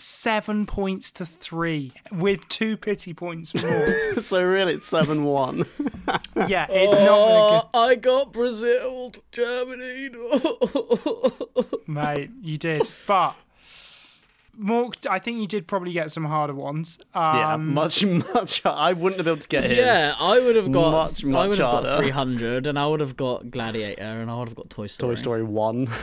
[0.01, 4.21] seven points to three with two pity points more.
[4.21, 5.59] so really, it's seven one.
[6.49, 10.11] yeah, it's not Oh, I got Brazil, Germany.
[11.87, 12.31] mate.
[12.43, 13.37] You did, but.
[14.61, 16.99] Mork, I think you did probably get some harder ones.
[17.15, 18.05] Um, yeah, much,
[18.35, 18.65] much.
[18.65, 19.79] I wouldn't have been able to get his.
[19.79, 20.91] Yeah, I would have got.
[20.93, 24.39] much, much I would have got 300, and I would have got Gladiator, and I
[24.39, 25.15] would have got Toy Story.
[25.17, 25.89] Toy Story one.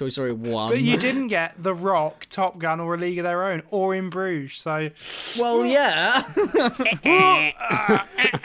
[0.00, 0.70] Toy Story One.
[0.70, 3.94] But you didn't get The Rock, Top Gun, or A League of Their Own, or
[3.94, 4.56] In Bruges.
[4.56, 4.88] So
[5.38, 6.22] Well, yeah.
[7.04, 7.50] Uh,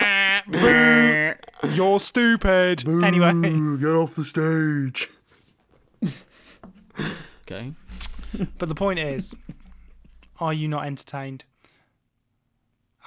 [0.01, 1.34] uh, uh,
[1.73, 2.86] you're stupid.
[2.86, 5.09] Anyway, get off the stage.
[7.43, 7.71] okay.
[8.57, 9.33] but the point is,
[10.39, 11.45] are you not entertained?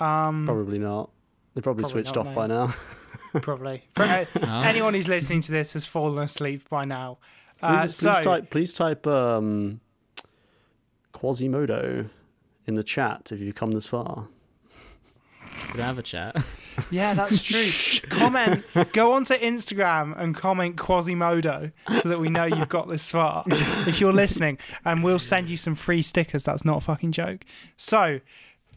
[0.01, 1.11] Um, Probably not.
[1.55, 2.73] They probably, Probably switched not, off by now.
[3.43, 3.83] probably.
[3.97, 4.25] Uh,
[4.65, 7.19] Anyone who's listening to this has fallen asleep by now.
[7.61, 8.51] Please, Uh, just- please so, type.
[8.51, 9.81] Please type um,
[11.13, 12.09] Quasimodo
[12.67, 14.29] in the chat if you've come this far.
[15.71, 16.37] Could I have a chat?
[16.91, 17.43] Yeah, that's
[18.01, 18.09] true.
[18.09, 18.65] comment.
[18.93, 23.45] Go onto Instagram and comment Quasimodo so that we know you've got this far.
[23.47, 26.45] if you're listening, and we'll send you some free stickers.
[26.45, 27.45] That's not a fucking joke.
[27.77, 28.21] So,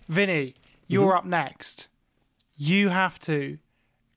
[0.08, 0.56] Vinny,
[0.88, 1.18] you're mm-hmm.
[1.18, 1.88] up next.
[2.56, 3.58] You have to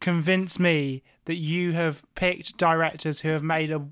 [0.01, 3.87] convince me that you have picked directors who have made a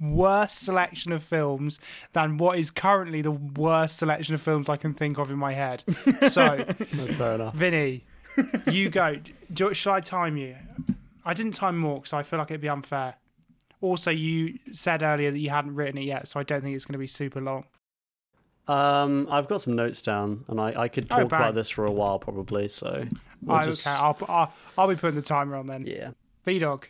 [0.00, 1.78] worse selection of films
[2.12, 5.54] than what is currently the worst selection of films I can think of in my
[5.54, 5.84] head.
[6.30, 6.56] So,
[6.92, 7.54] That's fair enough.
[7.54, 8.04] Vinny,
[8.70, 9.16] you go.
[9.52, 10.56] Do, shall I time you?
[11.24, 13.14] I didn't time more so I feel like it'd be unfair.
[13.80, 16.84] Also, you said earlier that you hadn't written it yet, so I don't think it's
[16.84, 17.64] going to be super long.
[18.68, 21.40] Um, I've got some notes down, and I, I could Oh, talk bang.
[21.40, 22.68] about this for a while, probably.
[22.68, 23.06] So
[23.42, 25.84] we'll Oh, just- Okay, I'll, I'll, I'll be putting the timer on then.
[25.84, 26.10] yeah.
[26.44, 26.86] V Dog,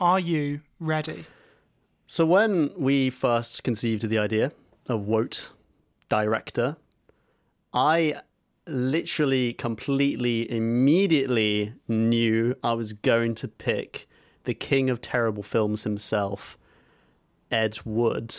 [0.00, 1.26] are you ready?
[2.06, 4.52] So when we first conceived the idea
[4.88, 5.50] of Woat
[6.08, 6.76] director,
[7.74, 8.20] I
[8.66, 14.08] literally, completely, immediately knew I was going to pick
[14.44, 16.56] the king of terrible films himself,
[17.50, 18.34] Ed Wood.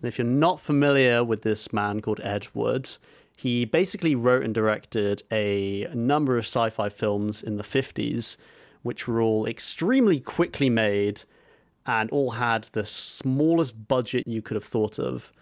[0.00, 2.90] And if you're not familiar with this man called Ed Wood,
[3.36, 8.36] he basically wrote and directed a number of sci fi films in the 50s,
[8.82, 11.22] which were all extremely quickly made
[11.86, 15.32] and all had the smallest budget you could have thought of.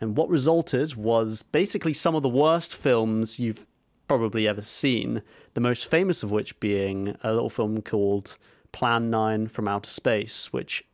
[0.00, 3.66] And what resulted was basically some of the worst films you've
[4.08, 5.22] probably ever seen,
[5.54, 8.36] the most famous of which being a little film called
[8.72, 10.84] Plan 9 from Outer Space, which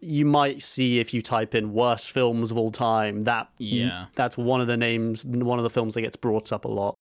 [0.00, 3.22] you might see if you type in worst films of all time.
[3.22, 4.06] That Yeah.
[4.14, 6.94] that's one of the names, one of the films that gets brought up a lot.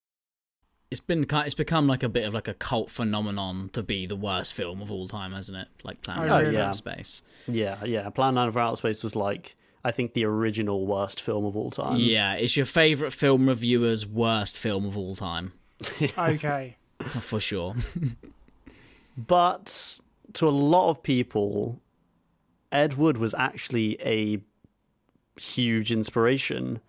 [0.89, 4.15] It's been it's become like a bit of like a cult phenomenon to be the
[4.15, 5.67] worst film of all time, hasn't it?
[5.83, 6.71] Like Planet Oh, Outer yeah.
[6.71, 7.23] Space.
[7.47, 8.09] Yeah, yeah.
[8.11, 11.71] Plan 9 from Outer Space was like, I think, the original worst film of all
[11.71, 11.97] time.
[11.99, 15.51] yeah, it's your favorite film reviewer's worst film of all time,
[16.17, 16.77] Okay.
[17.19, 17.75] for sure.
[19.17, 19.99] But
[20.33, 21.79] to a lot of people,
[22.71, 24.39] Ed Wood was actually a
[25.39, 26.79] huge inspiration.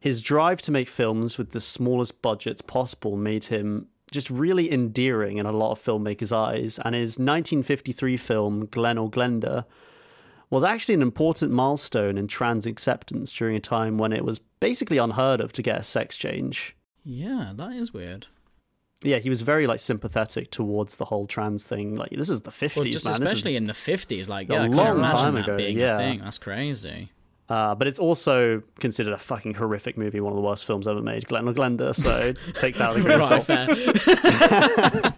[0.00, 5.36] His drive to make films with the smallest budgets possible made him just really endearing
[5.36, 9.64] in a lot of filmmakers' eyes, and his 1953 film, Glen or Glenda,
[10.50, 14.98] was actually an important milestone in trans acceptance during a time when it was basically
[14.98, 16.76] unheard of to get a sex change.
[17.04, 18.26] yeah, that is weird.
[19.02, 21.94] Yeah, he was very like sympathetic towards the whole trans thing.
[21.94, 23.22] Like this is the 50s, Well, just man.
[23.22, 25.78] Especially in the fifties, like a yeah, I can't long imagine time that ago, being
[25.78, 25.94] yeah.
[25.94, 26.18] a thing.
[26.18, 27.12] That's crazy.
[27.48, 31.00] Uh, but it's also considered a fucking horrific movie, one of the worst films ever
[31.00, 31.94] made, Glen or Glenda.
[31.94, 33.46] So take that with a grain of salt.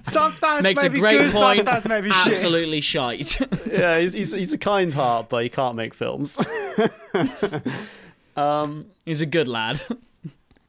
[0.62, 0.74] fair.
[0.76, 1.56] Sometimes Makes a great good, point.
[1.58, 2.32] Sometimes maybe shit.
[2.32, 3.40] Absolutely shite.
[3.66, 6.38] yeah, he's, he's he's a kind heart, but he can't make films.
[8.36, 9.80] um, He's a good lad.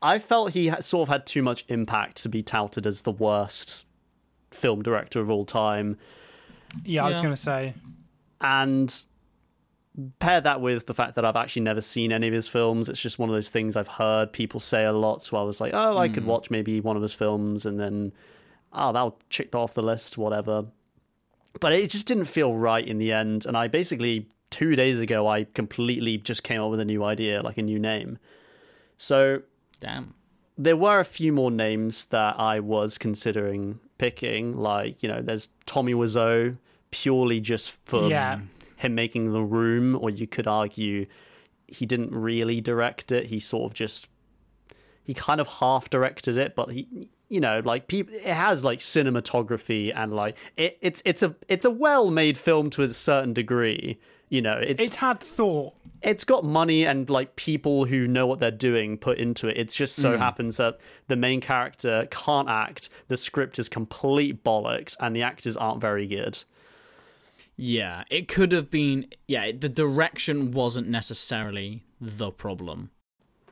[0.01, 3.85] I felt he sort of had too much impact to be touted as the worst
[4.49, 5.97] film director of all time.
[6.83, 7.73] Yeah, I was going to say.
[8.39, 9.05] and
[10.19, 12.89] pair that with the fact that I've actually never seen any of his films.
[12.89, 15.23] It's just one of those things I've heard people say a lot.
[15.23, 18.13] So I was like, oh, I could watch maybe one of his films, and then
[18.73, 20.65] oh, that'll check off the list, whatever.
[21.59, 23.45] But it just didn't feel right in the end.
[23.45, 27.41] And I basically two days ago I completely just came up with a new idea,
[27.41, 28.17] like a new name.
[28.97, 29.41] So
[29.79, 30.13] Damn.
[30.57, 34.57] there were a few more names that I was considering picking.
[34.57, 36.57] Like, you know, there's Tommy Wiseau,
[36.91, 38.39] purely just for Yeah.
[38.77, 41.05] him making The Room, or you could argue
[41.67, 43.27] he didn't really direct it.
[43.27, 44.07] He sort of just,
[45.03, 46.87] he kind of half directed it, but he,
[47.31, 51.63] you know, like people, it has like cinematography and like it, it's it's a it's
[51.63, 53.97] a well made film to a certain degree.
[54.27, 55.73] You know, it's It had thought.
[56.01, 59.57] it's got money and like people who know what they're doing put into it.
[59.57, 60.19] It's just so mm.
[60.19, 60.77] happens that
[61.07, 66.07] the main character can't act, the script is complete bollocks, and the actors aren't very
[66.07, 66.43] good.
[67.55, 69.07] Yeah, it could have been.
[69.27, 72.89] Yeah, the direction wasn't necessarily the problem.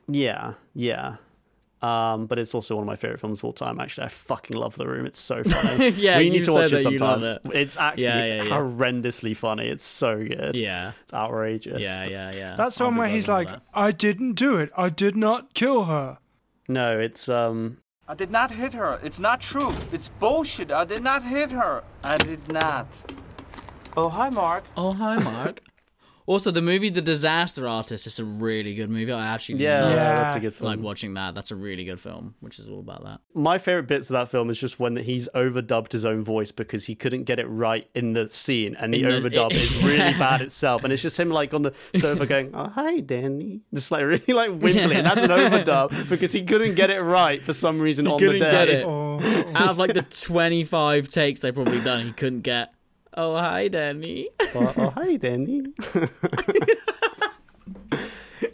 [0.07, 1.17] Yeah, yeah.
[1.82, 3.80] Um, but it's also one of my favorite films of all time.
[3.80, 5.05] Actually, I fucking love The Room.
[5.05, 5.89] It's so funny.
[5.89, 7.23] Yeah, we need to watch it sometime.
[7.23, 7.41] it.
[7.53, 8.49] It's actually Yeah, yeah, yeah.
[8.49, 9.67] horrendously funny.
[9.69, 10.57] It's so good.
[10.57, 11.82] Yeah, it's outrageous.
[11.82, 12.55] yeah, yeah, yeah.
[12.57, 14.71] That's the one where he's like, with I didn't do it.
[14.75, 16.17] I did not kill her.
[16.67, 17.77] No, it's um,
[18.07, 18.99] I did not hit her.
[19.01, 19.73] It's not true.
[19.93, 20.71] It's bullshit.
[20.71, 21.84] I did not hit her.
[22.03, 22.88] I did not.
[23.95, 24.65] Oh, hi, Mark.
[24.75, 25.61] Oh, hi, Mark.
[26.30, 29.11] also, the movie The Disaster Artist is a really good movie.
[29.11, 30.15] I actually yeah, love Yeah.
[30.21, 30.69] that's a good film.
[30.69, 31.34] like watching that.
[31.34, 33.19] That's a really good film, which is all about that.
[33.34, 36.86] my favorite bits of that film is just when he's overdubbed his own voice because
[36.86, 40.41] he couldn't get it right in the scene, and the, the- overdub is really bad
[40.41, 44.03] itself, and it's just him like on the sofa going, "Oh hi, Danny," just like
[44.05, 47.80] really like wimply, and that's an overdub because he couldn't get it right for some
[47.80, 48.39] reason on the day.
[48.39, 48.86] get it.
[48.86, 49.19] Or,
[49.55, 52.73] Out of like the 25 takes they probably done, he couldn't get.
[53.14, 54.30] Oh, hi, Danny.
[54.55, 55.64] oh, oh, hi, Danny.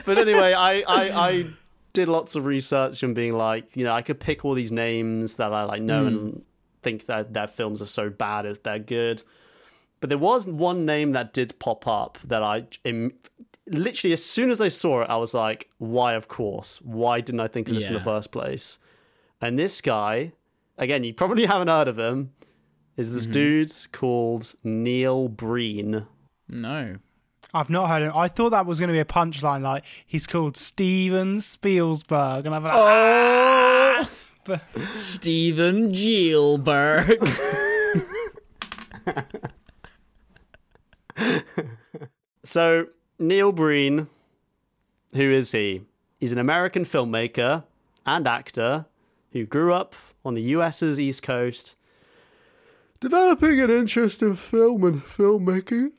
[0.05, 1.45] but anyway, I, I, I
[1.93, 5.35] did lots of research and being like, you know, I could pick all these names
[5.35, 6.41] that I like know and mm.
[6.83, 9.23] think that their films are so bad as they're good.
[9.99, 12.67] But there was one name that did pop up that I
[13.67, 16.81] literally, as soon as I saw it, I was like, why, of course?
[16.81, 18.77] Why didn't I think of this in the first place?
[19.41, 20.33] And this guy,
[20.77, 22.31] again, you probably haven't heard of him,
[22.97, 23.31] is this mm-hmm.
[23.31, 26.07] dude called Neil Breen.
[26.47, 26.97] No.
[27.53, 28.11] I've not heard him.
[28.13, 32.53] I thought that was going to be a punchline, like he's called Steven Spielberg, and
[32.53, 34.09] I'm like, Oh,
[34.43, 34.85] but ah!
[34.93, 37.27] Steven Gielberg.
[42.45, 44.07] So, Neil Breen,
[45.15, 45.81] who is he?
[46.19, 47.63] He's an American filmmaker
[48.05, 48.85] and actor
[49.31, 51.75] who grew up on the US's East Coast,
[52.99, 55.91] developing an interest in film and filmmaking.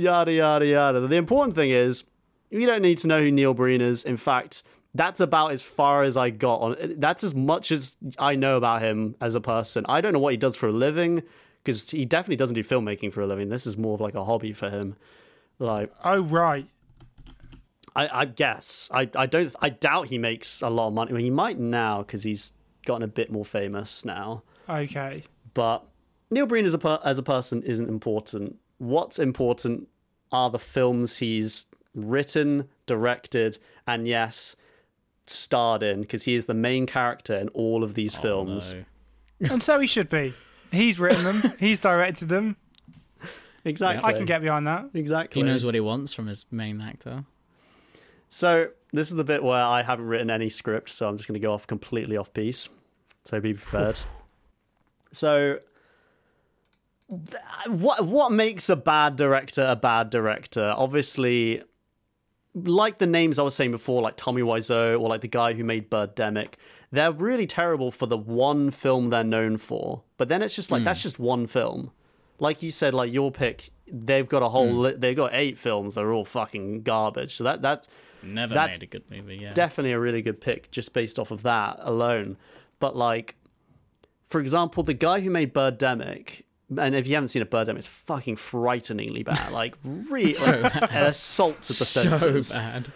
[0.00, 1.00] Yada, yada, yada.
[1.06, 2.04] The important thing is,
[2.50, 4.04] you don't need to know who Neil Breen is.
[4.04, 4.62] In fact,
[4.94, 6.76] that's about as far as I got on.
[6.96, 9.84] That's as much as I know about him as a person.
[9.88, 11.22] I don't know what he does for a living
[11.62, 13.48] because he definitely doesn't do filmmaking for a living.
[13.48, 14.96] This is more of like a hobby for him.
[15.58, 16.66] Like, oh right,
[17.94, 21.10] I, I guess I, I don't I doubt he makes a lot of money.
[21.10, 22.52] I mean, he might now because he's
[22.86, 24.42] gotten a bit more famous now.
[24.68, 25.86] Okay, But
[26.30, 28.56] Neil Breen as a per- as a person isn't important.
[28.78, 29.88] What's important
[30.30, 34.56] are the films he's written, directed, and yes,
[35.26, 38.74] starred in because he is the main character in all of these oh, films.
[39.40, 40.34] and so he should be.
[40.70, 41.52] He's written them.
[41.58, 42.56] He's directed them.
[43.64, 44.04] Exactly.
[44.04, 44.90] I can get behind that.
[44.92, 45.40] Exactly.
[45.40, 47.24] He knows what he wants from his main actor.
[48.28, 51.40] So this is the bit where I haven't written any script, so I'm just going
[51.40, 52.68] to go off completely off piece.
[53.24, 54.00] So be prepared.
[55.12, 55.58] so,
[57.08, 60.74] th- what what makes a bad director a bad director?
[60.76, 61.62] Obviously,
[62.54, 65.64] like the names I was saying before, like Tommy Wiseau or like the guy who
[65.64, 66.54] made Birdemic,
[66.90, 70.02] they're really terrible for the one film they're known for.
[70.16, 70.84] But then it's just like Hmm.
[70.86, 71.90] that's just one film.
[72.40, 74.78] Like you said, like your pick, they've got a whole, Hmm.
[74.80, 75.94] li- they've got eight films.
[75.96, 77.34] They're all fucking garbage.
[77.34, 77.88] So that that's
[78.22, 79.36] Never that's made a good movie.
[79.36, 79.52] Yeah.
[79.54, 82.36] definitely a really good pick just based off of that alone.
[82.80, 83.34] But like,
[84.28, 86.42] for example, the guy who made Birdemic,
[86.76, 89.52] and if you haven't seen a Birdemic, it's fucking frighteningly bad.
[89.52, 90.90] Like, really, So like, bad.
[90.90, 92.52] an assault to the So senses.
[92.52, 92.92] bad.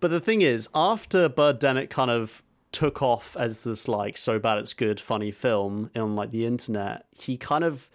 [0.00, 2.42] But the thing is, after Birdemic kind of
[2.72, 7.04] took off as this like so bad it's good funny film on like the internet,
[7.12, 7.90] he kind of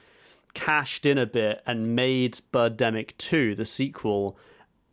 [0.54, 4.38] cashed in a bit and made Birdemic 2, the sequel,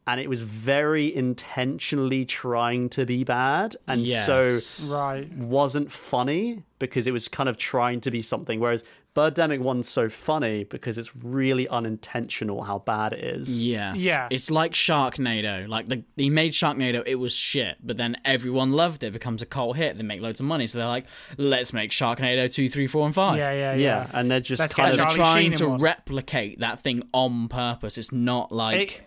[0.07, 4.27] and it was very intentionally trying to be bad and Yes.
[4.27, 5.33] so Right.
[5.37, 8.83] wasn't funny because it was kind of trying to be something whereas
[9.15, 13.63] Birdemic 1's so funny because it's really unintentional how bad it is.
[13.65, 13.99] Yes.
[13.99, 14.27] Yeah.
[14.31, 15.69] It's like Sharknado.
[15.69, 19.09] Like the he made Sharknado, it was shit, but then everyone loved it.
[19.09, 19.99] It becomes a cult hit.
[19.99, 21.05] They make loads of money, so they're like,
[21.37, 23.37] let's make Sharknado two, three, four, and five.
[23.37, 24.07] Yeah, yeah, Yeah, yeah.
[24.15, 27.99] and they're just Let's kind of trying Sheen to replicate that thing on purpose.
[27.99, 29.01] It's not like It-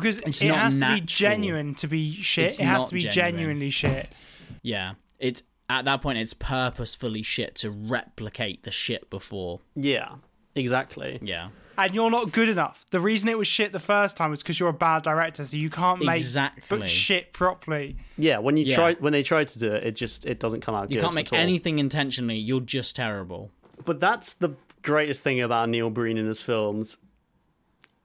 [0.00, 2.44] because It's it not has to be genuine to be shit.
[2.46, 3.14] It's it has to be genuine.
[3.36, 4.14] genuinely shit.
[4.62, 4.94] yeah.
[5.18, 9.60] It's at that point it's purposefully shit to replicate the shit before.
[9.74, 10.16] Yeah,
[10.54, 11.18] exactly.
[11.22, 11.48] Yeah.
[11.76, 12.84] And you're not good enough.
[12.90, 15.56] The reason it was shit the first time was because you're a bad director, so
[15.56, 16.62] you can't make Exactly.
[16.78, 17.96] but shit properly.
[18.16, 18.74] Yeah, when you Yeah.
[18.76, 21.02] try when they try to do it, it just it doesn't come out You good
[21.04, 21.38] can't make at all.
[21.42, 22.36] anything intentionally.
[22.36, 23.50] You're just terrible.
[23.84, 24.50] But that's the
[24.82, 26.96] greatest thing about Neil Breen in his films.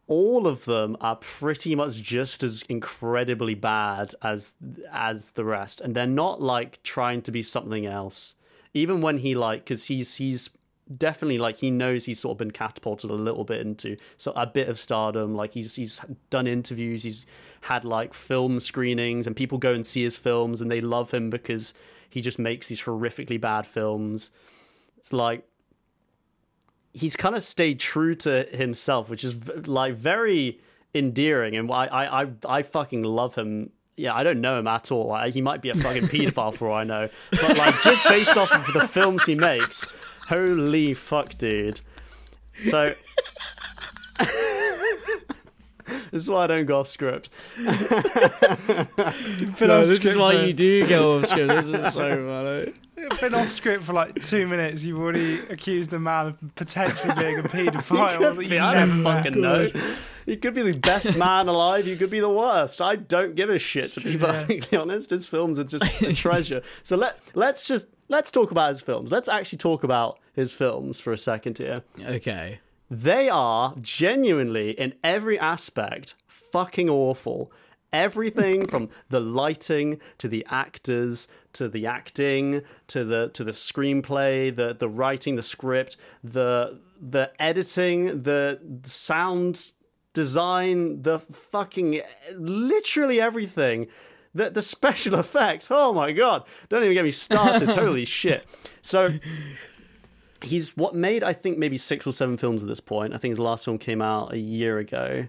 [0.09, 4.53] All of them are pretty much just as incredibly bad as
[4.91, 8.33] as the rest, and they're not like trying to be something else.
[8.73, 10.49] Even when he like, because he's he's
[10.97, 14.47] definitely like he knows he's sort of been catapulted a little bit into so a
[14.47, 15.35] bit of stardom.
[15.35, 16.01] Like he's he's
[16.31, 17.25] done interviews, he's
[17.61, 21.29] had like film screenings, and people go and see his films, and they love him
[21.29, 21.73] because
[22.09, 24.31] he just makes these horrifically bad films.
[24.97, 25.45] It's like
[26.99, 30.59] he's kind of stayed true to himself, which is v- like very
[30.93, 33.71] endearing, and I I I, I fucking love him.
[33.95, 35.07] Yeah, I don't know him at all.
[35.07, 38.37] Like, he might be a fucking paedophile for all I know, but like just based
[38.37, 39.85] off of the films he makes,
[40.27, 41.81] holy fuck, dude.
[42.53, 42.93] So.
[46.11, 47.29] This is why I don't go off script.
[47.57, 47.67] Been
[49.61, 51.49] No, this is why you do go off script.
[51.49, 52.73] This is so funny.
[53.21, 54.83] Been off script for like two minutes.
[54.83, 58.35] You've already accused a man of potentially being a paedophile.
[58.35, 59.69] that you I don't fucking know.
[60.25, 61.87] You could be the best man alive.
[61.87, 62.81] You could be the worst.
[62.81, 63.93] I don't give a shit.
[63.93, 66.61] To be perfectly honest, his films are just a treasure.
[66.83, 69.11] So let let's just let's talk about his films.
[69.11, 71.83] Let's actually talk about his films for a second here.
[72.01, 72.59] Okay.
[72.91, 77.51] They are genuinely, in every aspect, fucking awful.
[77.91, 84.55] Everything from the lighting to the actors to the acting to the to the screenplay,
[84.55, 89.71] the the writing, the script, the the editing, the sound
[90.13, 92.01] design, the fucking
[92.35, 93.87] literally everything.
[94.33, 95.69] The the special effects.
[95.71, 96.45] Oh my god!
[96.69, 97.71] Don't even get me started.
[97.71, 98.45] Holy shit!
[98.81, 99.17] So
[100.43, 103.13] he's what made I think maybe six or seven films at this point.
[103.13, 105.27] I think his last film came out a year ago.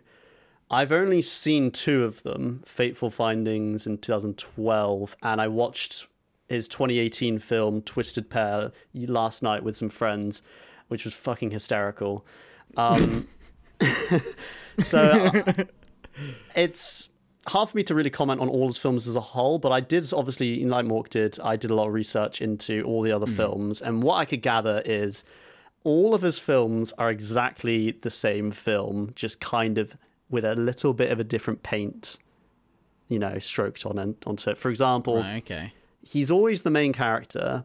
[0.71, 6.07] I've only seen two of them, Fateful Findings in 2012, and I watched
[6.49, 10.43] his 2018 film Twisted Pair last night with some friends,
[10.89, 12.25] which was fucking hysterical.
[12.77, 13.27] Um,
[14.79, 15.43] so
[16.55, 17.09] it's
[17.49, 19.81] hard for me to really comment on all his films as a whole, but I
[19.81, 23.27] did obviously, like Mork did, I did a lot of research into all the other
[23.27, 23.37] Mm.
[23.37, 25.25] films, and what I could gather is
[25.83, 29.97] all of his films are exactly the same film, just kind of
[30.31, 32.19] with a little bit of a different paint,
[33.09, 34.59] you know, stroked on and onto it.
[34.59, 35.73] For example, Right, okay.
[36.07, 37.65] he's always the main character.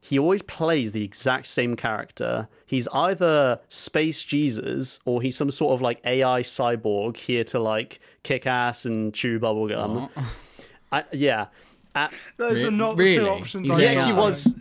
[0.00, 2.48] He always plays the exact same character.
[2.64, 7.98] He's either Space Jesus or he's some sort of like AI cyborg here to like
[8.22, 10.08] kick ass and chew bubblegum.
[10.92, 11.46] I, yeah.
[11.94, 13.66] Uh, Those are Re- not the two options.
[13.68, 13.94] He's I he AI.
[13.94, 14.54] actually was.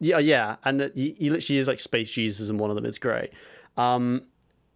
[0.00, 2.86] Yeah, yeah, and he, he literally is like Space Jesus in one of them.
[2.86, 3.30] It's great.
[3.76, 4.22] Um,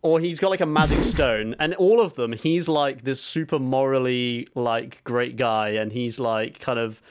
[0.04, 3.58] or he's got like a magic stone, and all of them, he's like this super
[3.58, 7.02] morally like great guy, and he's like kind of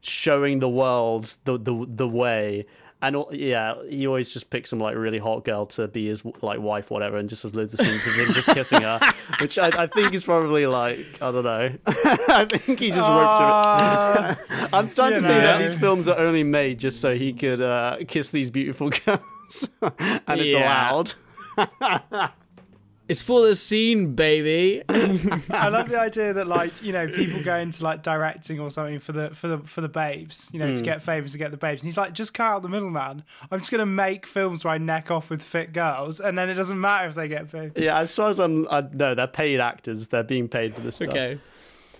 [0.00, 2.66] showing the world the the the way.
[3.02, 6.58] And yeah, he always just picks some like really hot girl to be his like
[6.58, 8.98] wife, whatever, and just has loads of scenes of him just kissing her,
[9.40, 11.70] which I, I think is probably like I don't know.
[11.86, 14.68] I think he just roped Uh, her.
[14.72, 17.98] I'm starting to think that these films are only made just so he could uh,
[18.08, 19.68] kiss these beautiful girls,
[20.26, 21.12] and it's allowed.
[23.06, 24.82] It's for the scene, baby.
[24.88, 28.98] I love the idea that like you know people go into like directing or something
[28.98, 30.76] for the for the for the babes, you know, Hmm.
[30.78, 31.82] to get favors to get the babes.
[31.82, 33.22] And he's like, just cut out the middleman.
[33.50, 36.54] I'm just gonna make films where I neck off with fit girls, and then it
[36.54, 37.72] doesn't matter if they get paid.
[37.76, 40.08] Yeah, as far as I'm, I, no, they're paid actors.
[40.08, 41.08] They're being paid for this stuff.
[41.10, 41.38] okay.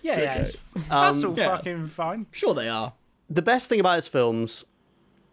[0.03, 0.57] Yeah, yeah, that's
[0.91, 1.49] Um, all yeah.
[1.57, 2.27] fucking fine.
[2.33, 2.95] Sure they are.
[3.29, 4.65] the best thing about his films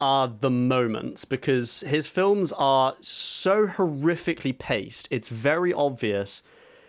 [0.02, 5.08] are the moments because his films are so horrifically paced.
[5.12, 6.43] It's very obvious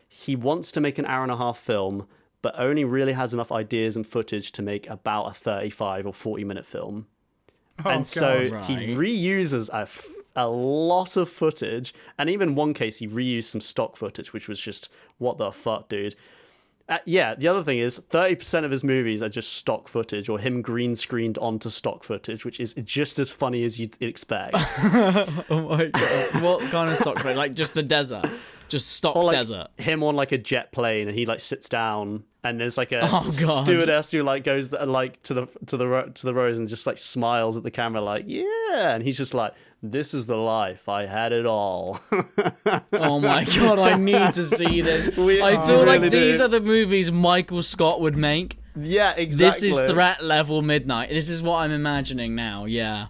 [0.08, 2.06] he wants to make an hour and a half film,
[2.42, 6.44] but only really has enough ideas and footage to make about a 35 or 40
[6.44, 7.06] minute film.
[7.84, 8.64] Oh, and so God.
[8.64, 8.88] he Right.
[8.98, 13.96] reuses a, f- a lot of footage, and even one case he reused some stock
[13.96, 16.14] footage, which was just what the fuck, dude.
[16.88, 20.38] Uh, yeah, the other thing is 30% of his movies are just stock footage or
[20.38, 24.54] him green screened onto stock footage, which is just as funny as you'd expect.
[25.50, 26.42] Oh my god.
[26.42, 27.36] what kind of stock footage?
[27.36, 28.26] Like just the desert.
[28.68, 29.68] Just stock like desert.
[29.76, 33.01] him on like a jet plane and he like sits down and there's like a
[33.12, 36.59] Oh, stewardess who like goes uh, like to the to the ro- to the rows
[36.59, 40.26] and just like smiles at the camera like yeah and he's just like this is
[40.26, 42.01] the life I had it all
[42.93, 45.16] Oh my god, I need to see this.
[45.16, 46.11] We- I feel like do.
[46.11, 48.59] these are the movies Michael Scott would make.
[48.76, 51.11] yeah exactly This is threat level midnight.
[51.11, 52.64] This is what I'm imagining now.
[52.64, 53.09] Yeah.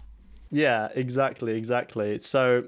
[0.51, 2.19] Yeah, exactly, exactly.
[2.19, 2.65] So,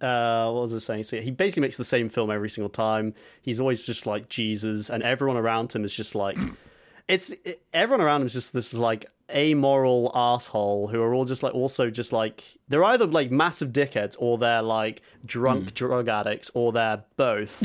[0.00, 1.04] uh, what was I saying?
[1.04, 3.14] So he basically makes the same film every single time.
[3.42, 6.38] He's always just like Jesus, and everyone around him is just like,
[7.08, 11.42] it's it, everyone around him is just this like amoral asshole who are all just
[11.42, 16.50] like also just like they're either like massive dickheads or they're like drunk drug addicts
[16.54, 17.62] or they're both.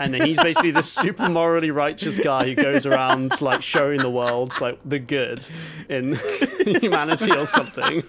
[0.00, 4.10] and then he's basically this super morally righteous guy who goes around like showing the
[4.10, 5.46] world like the good
[5.88, 6.14] in
[6.80, 8.02] humanity or something.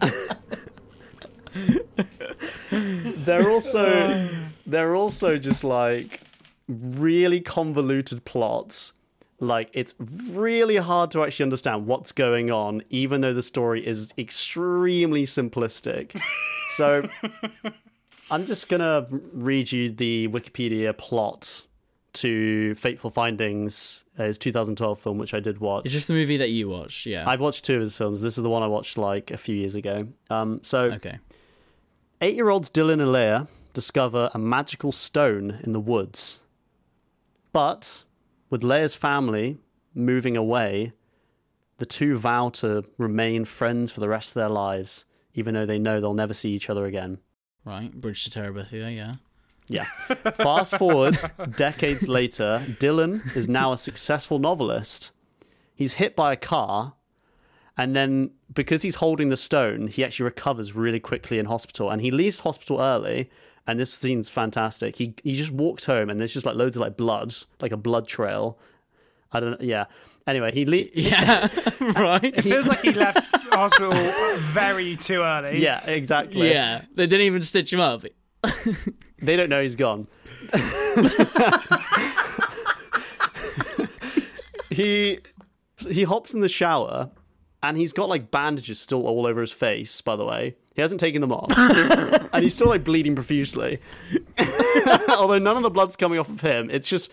[2.70, 4.28] they're also
[4.66, 6.20] they're also just like
[6.68, 8.92] really convoluted plots.
[9.38, 14.14] Like it's really hard to actually understand what's going on, even though the story is
[14.16, 16.18] extremely simplistic.
[16.70, 17.08] So
[18.30, 21.66] I'm just gonna read you the Wikipedia plot
[22.14, 25.84] to Fateful Findings, uh, his 2012 film, which I did watch.
[25.84, 27.04] Is this the movie that you watched?
[27.04, 27.28] Yeah.
[27.28, 28.22] I've watched two of his films.
[28.22, 30.08] This is the one I watched like a few years ago.
[30.30, 31.18] Um, so Okay.
[32.20, 36.42] Eight-year-olds Dylan and Leia discover a magical stone in the woods,
[37.52, 38.04] but
[38.50, 39.58] with Leia's family
[39.94, 40.92] moving away,
[41.78, 45.04] the two vow to remain friends for the rest of their lives,
[45.34, 47.18] even though they know they'll never see each other again.
[47.64, 47.92] Right.
[47.92, 49.16] Bridge to Terabithia, yeah.
[49.68, 49.84] Yeah.
[50.32, 51.16] Fast forward
[51.56, 55.10] decades later, Dylan is now a successful novelist.
[55.74, 56.94] He's hit by a car,
[57.76, 62.00] and then because he's holding the stone, he actually recovers really quickly in hospital, and
[62.00, 63.30] he leaves hospital early.
[63.68, 64.96] And this scene's fantastic.
[64.96, 67.76] He he just walks home, and there's just like loads of like blood, like a
[67.76, 68.58] blood trail.
[69.32, 69.60] I don't.
[69.60, 69.86] Yeah.
[70.26, 71.48] Anyway, he le- Yeah.
[71.80, 72.22] right.
[72.24, 73.92] It feels like he left hospital
[74.52, 75.60] very too early.
[75.60, 76.48] Yeah, exactly.
[76.50, 76.84] Yeah.
[76.94, 78.04] They didn't even stitch him up.
[79.18, 80.08] They don't know he's gone.
[84.70, 85.18] he
[85.90, 87.10] he hops in the shower
[87.66, 90.54] and he's got like bandages still all over his face, by the way.
[90.74, 91.50] He hasn't taken them off.
[92.32, 93.80] and he's still like bleeding profusely.
[95.08, 96.70] Although none of the blood's coming off of him.
[96.70, 97.10] It's just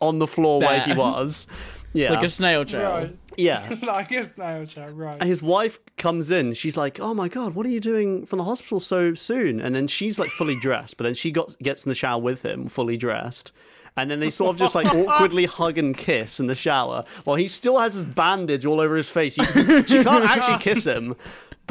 [0.00, 1.46] on the floor where he was.
[1.94, 2.12] Yeah.
[2.12, 2.90] Like a snail trail.
[2.90, 3.16] Right.
[3.36, 3.76] yeah.
[3.82, 5.16] like a snail chat, right.
[5.20, 6.54] And his wife comes in.
[6.54, 9.74] She's like, "Oh my god, what are you doing from the hospital so soon?" And
[9.74, 12.68] then she's like fully dressed, but then she got gets in the shower with him,
[12.68, 13.52] fully dressed.
[13.96, 17.36] And then they sort of just like awkwardly hug and kiss in the shower while
[17.36, 19.34] he still has his bandage all over his face.
[19.34, 21.14] He, she can't actually kiss him,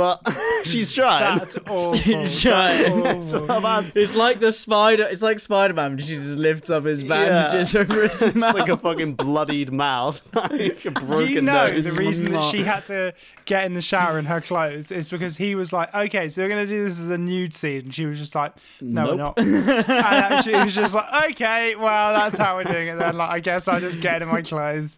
[0.01, 1.37] but she's trying.
[1.37, 2.27] That's awful.
[2.27, 3.03] Trying.
[3.03, 3.91] That's awful.
[4.01, 5.03] It's like the spider.
[5.09, 5.97] It's like Spider Man.
[5.99, 7.81] She just lifts up his bandages Yeah.
[7.81, 11.95] over his It's like a fucking bloodied mouth, like a broken you know nose.
[11.95, 13.13] the reason that she had to
[13.45, 16.49] get in the shower in her clothes is because he was like, "Okay, so we're
[16.49, 19.37] gonna do this as a nude scene," and she was just like, "No, we're not."
[19.39, 23.39] and she was just like, "Okay, well, that's how we're doing it." Then, like, I
[23.39, 24.97] guess I'll just get in my clothes.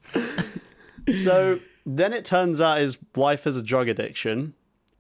[1.11, 4.53] So then it turns out his wife has a drug addiction,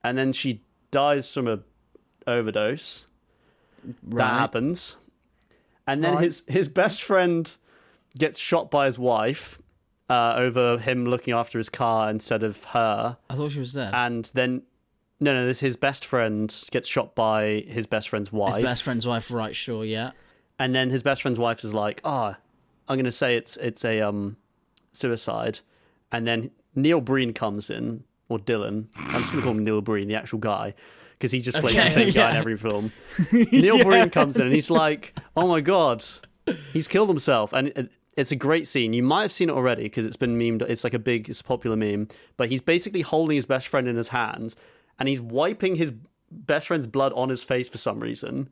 [0.03, 1.59] and then she dies from a
[2.27, 3.07] overdose.
[4.03, 4.95] That happens,
[5.85, 6.23] and then Right.
[6.25, 7.55] his his best friend
[8.17, 9.59] gets shot by his wife
[10.09, 13.91] uh, over him looking after his car instead of her, I thought she was dead.
[13.93, 14.63] and then.
[15.19, 18.55] No, no, this his best friend gets shot by his best friend's wife.
[18.55, 19.55] His best friend's wife, right?
[19.55, 20.11] Sure, yeah.
[20.59, 22.37] and then his best friend's wife is like, "Ah,
[22.89, 24.35] I'm gonna say it's it's a um
[24.91, 25.59] suicide,"
[26.11, 28.03] and then Neil Breen comes in
[28.33, 28.87] or Dylan.
[28.95, 30.73] I'm just gonna call him Neil Breen, the actual guy,
[31.13, 32.91] because he just plays Okay, the same guy in every film.
[33.31, 36.03] Neil Breen comes in and he's like, "Oh my god,
[36.71, 37.89] he's killed himself," and.
[38.15, 38.93] It's a great scene.
[38.93, 40.61] You might have seen it already because it's been memed.
[40.61, 42.09] It's like a big, it's a popular meme.
[42.37, 44.55] But he's basically holding his best friend in his hands,
[44.99, 45.95] and he's wiping his
[46.29, 48.49] best friend's blood on his face for some reason.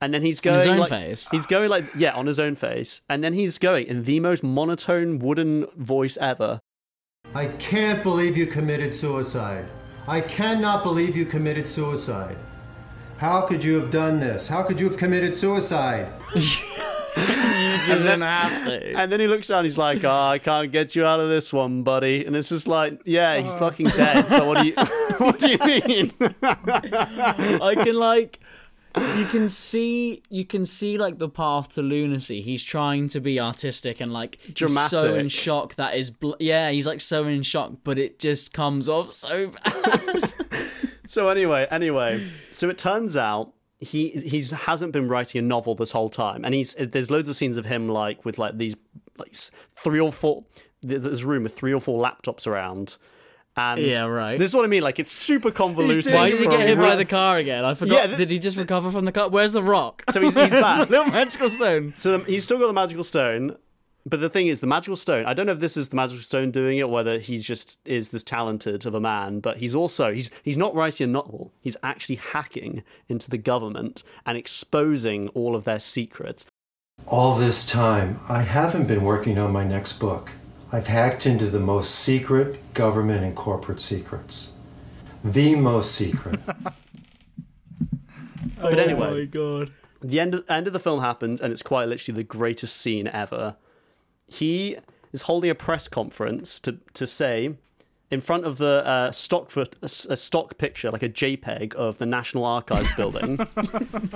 [0.00, 1.28] And then he's going his own like, face?
[1.30, 4.42] He's going like yeah, on his own face, and then he's going in the most
[4.42, 6.60] monotone wooden voice ever.
[7.34, 9.66] I can't believe you committed suicide.
[10.06, 12.36] I cannot believe you committed suicide.
[13.18, 14.46] How could you have done this?
[14.46, 16.12] How could you have committed suicide?
[17.16, 18.94] You didn't have to.
[18.96, 21.52] And then he looks down, he's like, "Oh, I can't get you out of this
[21.52, 23.42] one, buddy." And it's just like, yeah, Oh.
[23.42, 24.26] he's fucking dead.
[24.26, 24.74] So what do you
[25.18, 26.12] what do you mean?
[26.42, 28.40] I can like
[29.16, 32.42] you can see you can see like the path to lunacy.
[32.42, 34.56] He's trying to be artistic and like he's
[34.88, 35.30] so in Dramatic.
[35.30, 39.12] shock that is bl- yeah, he's like so in shock, but it just comes off
[39.12, 40.32] so bad.
[41.06, 45.92] So anyway, anyway, so it turns out he he's hasn't been writing a novel this
[45.92, 48.74] whole time, and he's there's loads of scenes of him like with like these
[49.18, 50.44] like three or four.
[50.82, 52.96] There's a room with three or four laptops around.
[53.56, 54.38] And Yeah, right.
[54.38, 54.82] This is what I mean.
[54.82, 56.12] Like it's super convoluted.
[56.12, 57.64] Why did he get hit by the car again?
[57.64, 57.94] I forgot.
[57.94, 59.28] Yeah, th- did he just recover from the car?
[59.28, 60.02] Where's the rock?
[60.10, 60.88] So he's, he's back.
[60.88, 61.94] the little magical stone.
[61.96, 63.56] So the, he's still got the magical stone,
[64.04, 65.24] but the thing is, the magical stone.
[65.24, 67.78] I don't know if this is the magical stone doing it, or whether he's just
[67.84, 69.38] is this talented of a man.
[69.38, 71.52] But he's also he's he's not writing a novel.
[71.60, 76.44] He's actually hacking into the government and exposing all of their secrets.
[77.06, 80.32] All this time, I haven't been working on my next book.
[80.74, 84.54] I've hacked into the most secret government and corporate secrets.
[85.22, 86.40] The most secret.
[88.60, 89.72] But oh anyway, my god.
[90.00, 93.08] the end of, end of the film happens, and it's quite literally the greatest scene
[93.08, 93.56] ever.
[94.26, 94.78] He
[95.12, 97.56] is holding a press conference to to say,
[98.10, 101.98] in front of the uh, stock foot, a, a stock picture, like a JPEG of
[101.98, 103.38] the National Archives building,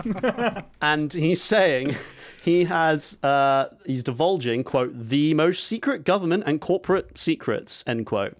[0.82, 1.96] and he's saying
[2.44, 8.36] he has uh, he's divulging quote the most secret government and corporate secrets end quote,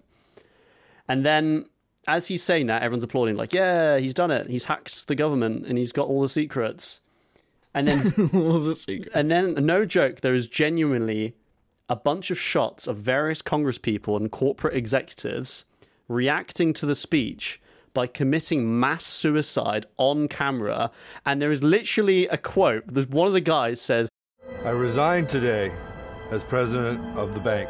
[1.07, 1.65] and then.
[2.07, 4.49] As he's saying that, everyone's applauding, like, "Yeah, he's done it.
[4.49, 7.01] He's hacked the government, and he's got all the secrets."
[7.71, 9.11] And then All the secret.
[9.13, 11.35] and then, no joke, there is genuinely
[11.89, 15.65] a bunch of shots of various congresspeople and corporate executives
[16.07, 17.59] reacting to the speech
[17.93, 20.91] by committing mass suicide on camera.
[21.25, 22.83] And there is literally a quote.
[22.87, 24.07] There's one of the guys says,
[24.63, 25.71] I resign today
[26.31, 27.69] as president of the bank.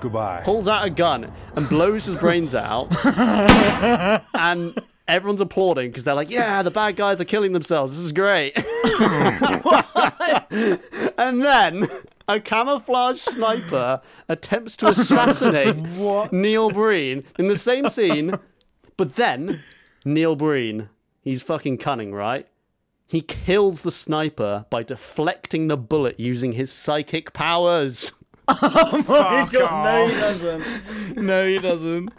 [0.00, 0.42] Goodbye.
[0.44, 2.88] pulls out a gun and blows his brains out.
[4.34, 7.96] and everyone's applauding because they're like, yeah, the bad guys are killing themselves.
[7.96, 8.56] This is great.
[11.18, 11.88] and then
[12.32, 15.76] a camouflage sniper attempts to assassinate
[16.32, 18.34] Neil Breen in the same scene.
[18.96, 19.60] But then
[20.04, 20.88] Neil Breen,
[21.20, 22.46] he's fucking cunning, right?
[23.08, 28.12] He kills the sniper by deflecting the bullet using his psychic powers.
[28.48, 31.16] Oh my Fuck god, no he doesn't.
[31.16, 32.12] No he doesn't.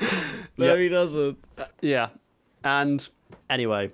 [0.57, 0.79] No Yeah.
[0.81, 1.37] he doesn't.
[1.57, 2.09] Uh, yeah.
[2.63, 3.07] And
[3.49, 3.91] anyway,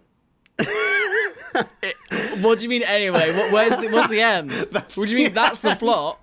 [2.41, 3.31] What do you mean anyway?
[3.35, 4.51] What, where's the, what's the end?
[4.71, 6.19] what do you mean that's the plot?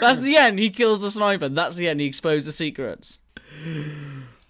[0.00, 0.58] That's the end.
[0.58, 1.48] He kills the sniper.
[1.48, 2.00] That's the end.
[2.00, 3.18] He exposed the secrets.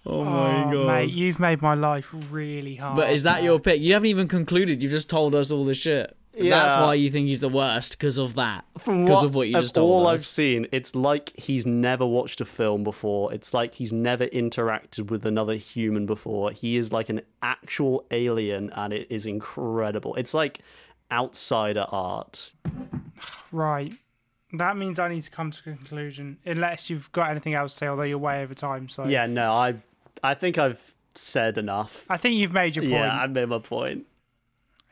[0.07, 0.87] Oh my Oh, god.
[0.87, 2.95] mate, you've made my life really hard.
[2.95, 3.43] But is that man.
[3.45, 3.81] your pick?
[3.81, 4.83] You haven't even concluded.
[4.83, 6.15] You've just told us all this shit.
[6.37, 8.65] That's why you think he's the worst because of that.
[8.77, 10.13] from Because what, of what you of just told all us.
[10.13, 13.33] I've seen, it's like he's never watched a film before.
[13.33, 16.51] It's like he's never interacted with another human before.
[16.51, 20.15] He is like an actual alien, and it is incredible.
[20.15, 20.59] It's like
[21.11, 22.53] outsider art.
[23.51, 23.93] Right.
[24.53, 27.77] That means I need to come to a conclusion, unless you've got anything else to
[27.79, 28.89] say, although you're way over time.
[28.89, 29.75] So Yeah, no, I
[30.23, 32.05] I think I've said enough.
[32.09, 34.05] I think you've made your point, Yeah, I made my point.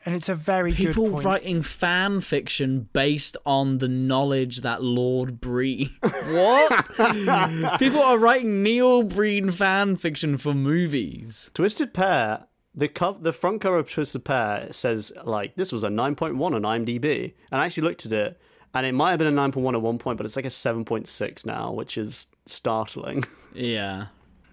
[0.04, 1.24] And it's a very People good point.
[1.24, 5.90] writing fan fiction based on the knowledge that Lord Bree.
[6.02, 7.78] what?
[7.78, 11.50] People are writing Neil Breen fan fiction for movies.
[11.54, 15.88] Twisted Pair, the cov- the front cover of Twisted Pair says like this was a
[15.88, 18.40] 9.1 on IMDb, and I actually looked at it,
[18.74, 21.46] and it might have been a 9.1 at one point, but it's like a 7.6
[21.46, 23.24] now, which is startling.
[23.54, 24.06] Yeah.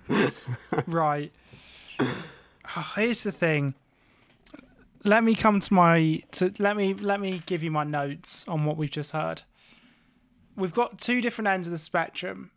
[0.88, 1.32] right.
[2.00, 3.74] Oh, here's the thing.
[5.04, 8.66] Let me come to my to let me let me give you my notes on
[8.66, 9.44] what we've just heard.
[10.56, 12.52] We've got two different ends of the spectrum,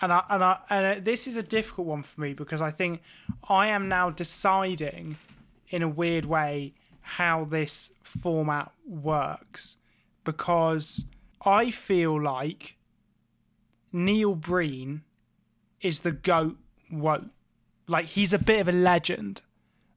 [0.00, 2.70] and I and I and uh, this is a difficult one for me because I
[2.70, 3.02] think
[3.48, 5.18] I am now deciding,
[5.68, 6.72] in a weird way,
[7.02, 9.76] how this format works,
[10.24, 11.04] because
[11.44, 12.76] I feel like
[13.92, 15.02] Neil Breen
[15.82, 16.56] is the goat
[16.90, 17.26] woat.
[17.86, 19.42] Like he's a bit of a legend.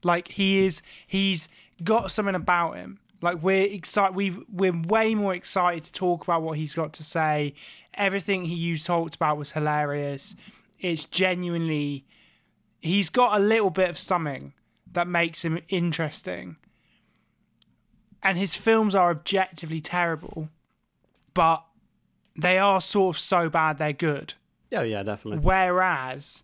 [0.04, 1.48] Like he is he's
[1.84, 2.98] got something about him.
[3.20, 7.04] Like we're excited we we're way more excited to talk about what he's got to
[7.04, 7.54] say.
[7.94, 10.34] Everything he talked about was hilarious.
[10.80, 12.04] It's genuinely
[12.80, 14.52] he's got a little bit of something
[14.90, 16.56] that makes him interesting.
[18.22, 20.48] And his films are objectively terrible,
[21.34, 21.64] but
[22.36, 24.34] they are sort of so bad they're good.
[24.74, 25.40] Oh yeah, definitely.
[25.40, 26.42] Whereas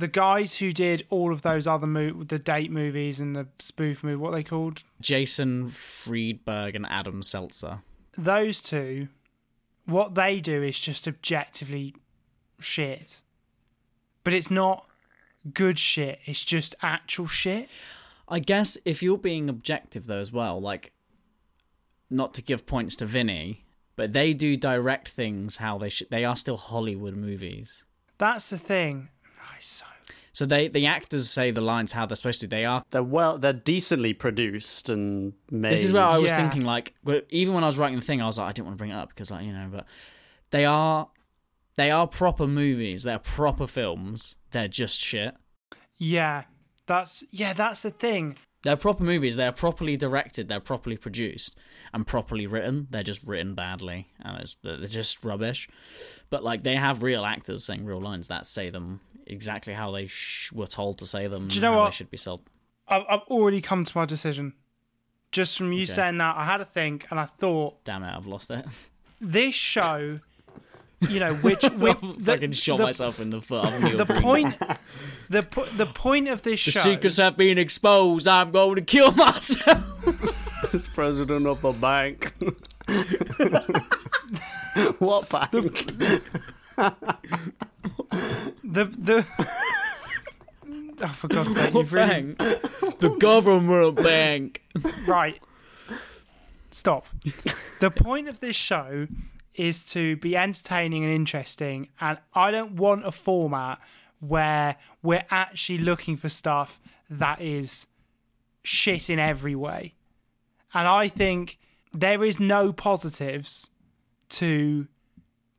[0.00, 4.02] the guys who did all of those other mo- the date movies and the spoof
[4.02, 4.82] movie, what are they called?
[5.00, 7.82] Jason Friedberg and Adam Seltzer.
[8.16, 9.08] Those two,
[9.86, 11.94] what they do is just objectively
[12.58, 13.20] shit.
[14.24, 14.86] But it's not
[15.54, 16.18] good shit.
[16.24, 17.68] It's just actual shit.
[18.28, 20.92] I guess if you're being objective though as well, like
[22.08, 23.64] not to give points to Vinny,
[23.96, 26.10] but they do direct things how they should.
[26.10, 27.84] They are still Hollywood movies.
[28.18, 29.08] That's the thing.
[29.60, 29.84] So
[30.46, 32.46] they the actors say the lines how they're supposed to.
[32.46, 32.84] They are.
[32.90, 33.38] They're well.
[33.38, 35.72] They're decently produced and made.
[35.72, 36.64] This is where I was thinking.
[36.64, 36.94] Like
[37.30, 38.90] even when I was writing the thing, I was like, I didn't want to bring
[38.90, 39.86] it up because like you know, but
[40.50, 41.08] they are
[41.76, 43.04] they are proper movies.
[43.04, 44.36] They're proper films.
[44.50, 45.34] They're just shit.
[45.96, 46.44] Yeah,
[46.86, 48.36] that's yeah, that's the thing.
[48.62, 49.36] They're proper movies.
[49.36, 50.48] They're properly directed.
[50.48, 51.56] They're properly produced
[51.94, 52.88] and properly written.
[52.90, 55.68] They're just written badly, and it's, they're just rubbish.
[56.28, 59.00] But like they have real actors saying real lines that say them
[59.30, 61.48] exactly how they sh- were told to say them.
[61.48, 61.90] Do you know how what?
[61.92, 62.42] They should be sold.
[62.88, 64.54] I've, I've already come to my decision.
[65.32, 65.92] Just from you Okay.
[65.92, 68.66] saying that, I had a think, and I thought Damn it, I've lost it.
[69.20, 70.18] this show,
[71.08, 73.64] you know, which, which I fucking shot the, myself in the foot.
[73.66, 74.56] I'm the point,
[75.30, 76.80] the po- the point of this The show.
[76.80, 78.26] secrets have been exposed.
[78.26, 80.64] I'm going to kill myself.
[80.74, 82.34] As president of the bank.
[84.98, 85.92] what bank?
[88.10, 89.26] The the.
[91.02, 94.62] Oh, for God's sake, you've really the government bank.
[95.06, 95.40] right.
[96.70, 97.06] Stop.
[97.80, 99.06] the point of this show
[99.54, 103.78] is to be entertaining and interesting, and I don't want a format
[104.20, 107.86] where we're actually looking for stuff that is
[108.62, 109.94] shit in every way.
[110.72, 111.58] And I think
[111.92, 113.70] there is no positives
[114.30, 114.86] to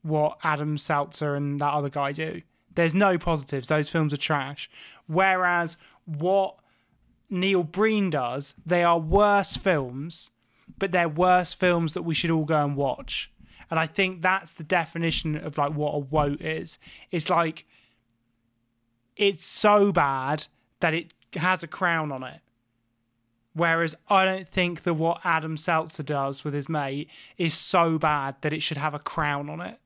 [0.01, 2.41] what Adam Seltzer and that other guy do.
[2.73, 3.67] There's no positives.
[3.67, 4.69] Those films are trash.
[5.07, 6.55] Whereas what
[7.29, 10.31] Neil Breen does, they are worse films,
[10.77, 13.31] but they're worse films that we should all go and watch.
[13.69, 16.77] And I think that's the definition of like what a woat is.
[17.09, 17.65] It's like
[19.15, 20.47] it's so bad
[20.81, 22.41] that it has a crown on it.
[23.53, 28.35] Whereas I don't think that what Adam Seltzer does with his mate is so bad
[28.41, 29.79] that it should have a crown on it.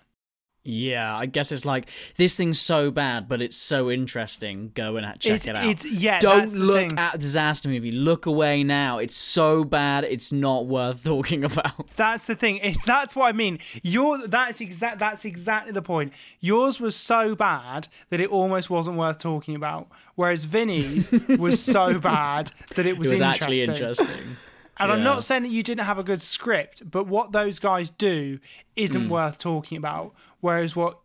[0.67, 1.87] Yeah, I guess it's like
[2.17, 4.71] this thing's so bad, but it's so interesting.
[4.73, 5.65] Go and check It's- it out.
[5.69, 6.97] it's- yeah, don't look thing.
[6.99, 7.91] at disaster movie.
[7.91, 8.97] Look away now.
[8.97, 10.03] It's so bad.
[10.05, 11.87] It's not worth talking about.
[11.95, 12.57] That's the thing.
[12.63, 13.59] If that's what I mean.
[13.83, 14.97] Your that's exact.
[14.97, 16.13] That's exactly the point.
[16.39, 19.87] Yours was so bad that it almost wasn't worth talking about.
[20.15, 23.27] Whereas Vinny's was so bad that it was, it was interesting.
[23.43, 24.37] actually interesting.
[24.77, 27.89] And I'm not saying that you didn't have a good script, but what those guys
[27.91, 28.39] do
[28.75, 29.09] isn't Mm.
[29.09, 30.13] worth talking about.
[30.45, 30.99] Whereas what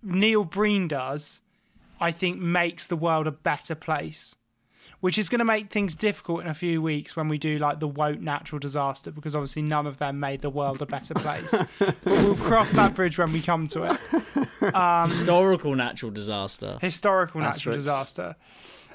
[0.00, 1.40] Neil Breen does,
[2.00, 4.36] I think makes the world a better place.
[5.00, 7.80] Which is going to make things difficult in a few weeks when we do like
[7.80, 11.50] the woat natural disaster, because obviously none of them made the world a better place.
[11.80, 14.72] but we'll cross that bridge when we come to it.
[14.74, 16.78] Um, Historical natural disaster.
[16.80, 17.84] historical natural Asterisks.
[18.14, 18.36] disaster.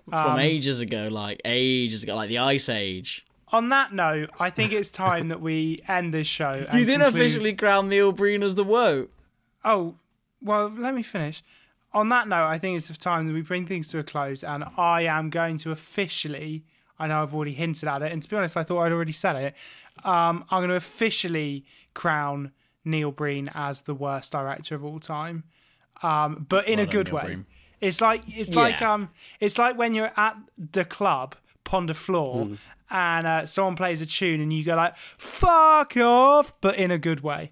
[0.09, 3.25] From Um, ages ago, like ages ago, like the Ice Age.
[3.49, 6.53] On that note, I think it's time that we end this show.
[6.73, 9.11] You didn't conclude- officially crown Neil Breen as the woat.
[9.63, 9.95] Oh,
[10.41, 11.43] well, let me finish.
[11.93, 14.63] On that note, I think it's time that we bring things to a close, and
[14.77, 16.63] I am going to officially.
[16.97, 19.11] I know I've already hinted at it, and to be honest, I thought I'd already
[19.11, 19.55] said it.
[20.05, 22.51] Um, I'm going to officially crown
[22.85, 25.43] Neil Breen as the worst director of all time,
[26.01, 27.23] um, but in Well a good Neil way.
[27.25, 27.45] Breen.
[27.81, 29.09] It's like it's like um,
[29.39, 32.55] it's like when you're at the club, Pon de Floor, Hmm.
[32.91, 36.97] and uh, someone plays a tune, and you go like "fuck off," but in a
[36.99, 37.51] good way.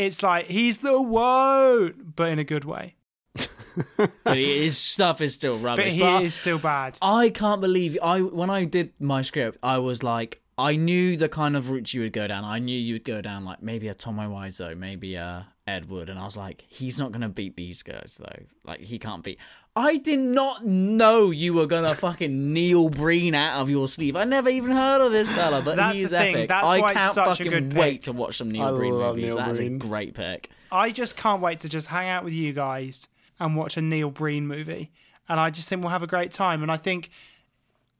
[0.00, 2.94] It's like he's the woat, but in a good way.
[4.24, 5.92] but his stuff is still rubbish.
[5.92, 6.96] But he But is still bad.
[7.02, 11.28] I can't believe I when I did my script, I was like, I knew the
[11.28, 12.44] kind of route you would go down.
[12.44, 16.08] I knew you would go down like maybe a Tommy Wiseau, maybe a Ed Wood,
[16.08, 18.44] and I was like, he's not gonna beat these guys though.
[18.64, 19.38] Like he can't beat.
[19.76, 24.16] I did not know you were gonna fucking Neil Breen out of your sleeve.
[24.16, 26.48] I never even heard of this fella, but That's he is epic.
[26.48, 29.24] That's I can't fucking wait to watch some Neil I Breen movies.
[29.26, 29.76] Neil That's Breen.
[29.76, 30.50] a great pick.
[30.72, 33.06] I just can't wait to just hang out with you guys
[33.38, 34.90] and watch a Neil Breen movie.
[35.28, 36.62] And I just think we'll have a great time.
[36.62, 37.10] And I think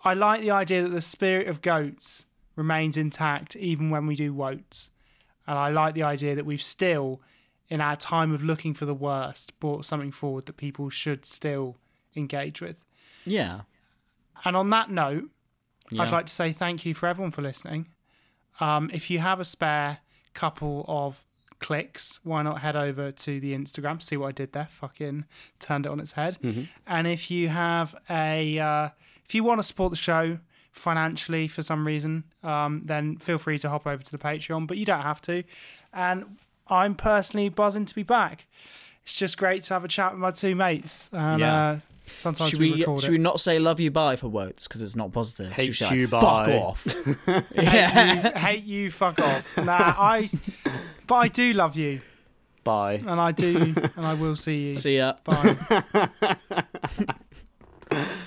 [0.02, 2.24] I like the idea that the spirit of goats
[2.56, 4.90] remains intact even when we do woats.
[5.46, 7.20] And I like the idea that we've still,
[7.70, 11.76] in our time of looking for the worst, brought something forward that people should still
[12.16, 12.76] engage with.
[13.24, 13.60] Yeah.
[14.44, 15.30] And on that note,
[15.98, 17.88] I'd like to say thank you for everyone for listening.
[18.60, 19.98] Um, if you have a spare
[20.34, 21.24] couple of
[21.58, 24.02] clicks, why not head over to the Instagram?
[24.02, 24.68] See what I did there?
[24.70, 25.24] Fucking
[25.58, 26.38] turned it on its head.
[26.42, 26.62] Mm-hmm.
[26.86, 28.88] And if you have a, uh,
[29.24, 30.38] if you want to support the show
[30.72, 34.76] financially for some reason, um, then feel free to hop over to the Patreon, but
[34.76, 35.42] you don't have to.
[35.92, 36.38] And
[36.70, 38.46] I'm personally buzzing to be back.
[39.04, 41.08] It's just great to have a chat with my two mates.
[41.12, 41.70] And, Yeah.
[41.70, 41.78] uh,
[42.16, 43.12] sometimes should we, we, record should it.
[43.12, 45.52] we not say "love you bye" for Woats because it's not positive?
[45.52, 46.84] Hate Should we you, say, Fuck bye." off.
[47.54, 49.56] hate, you, hate you, fuck off.
[49.64, 50.28] Nah, I,
[51.06, 52.00] but I do love you,
[52.62, 52.94] Bye.
[53.06, 54.74] and I do, and I will see you.
[54.74, 55.14] See ya.
[55.24, 55.56] Bye.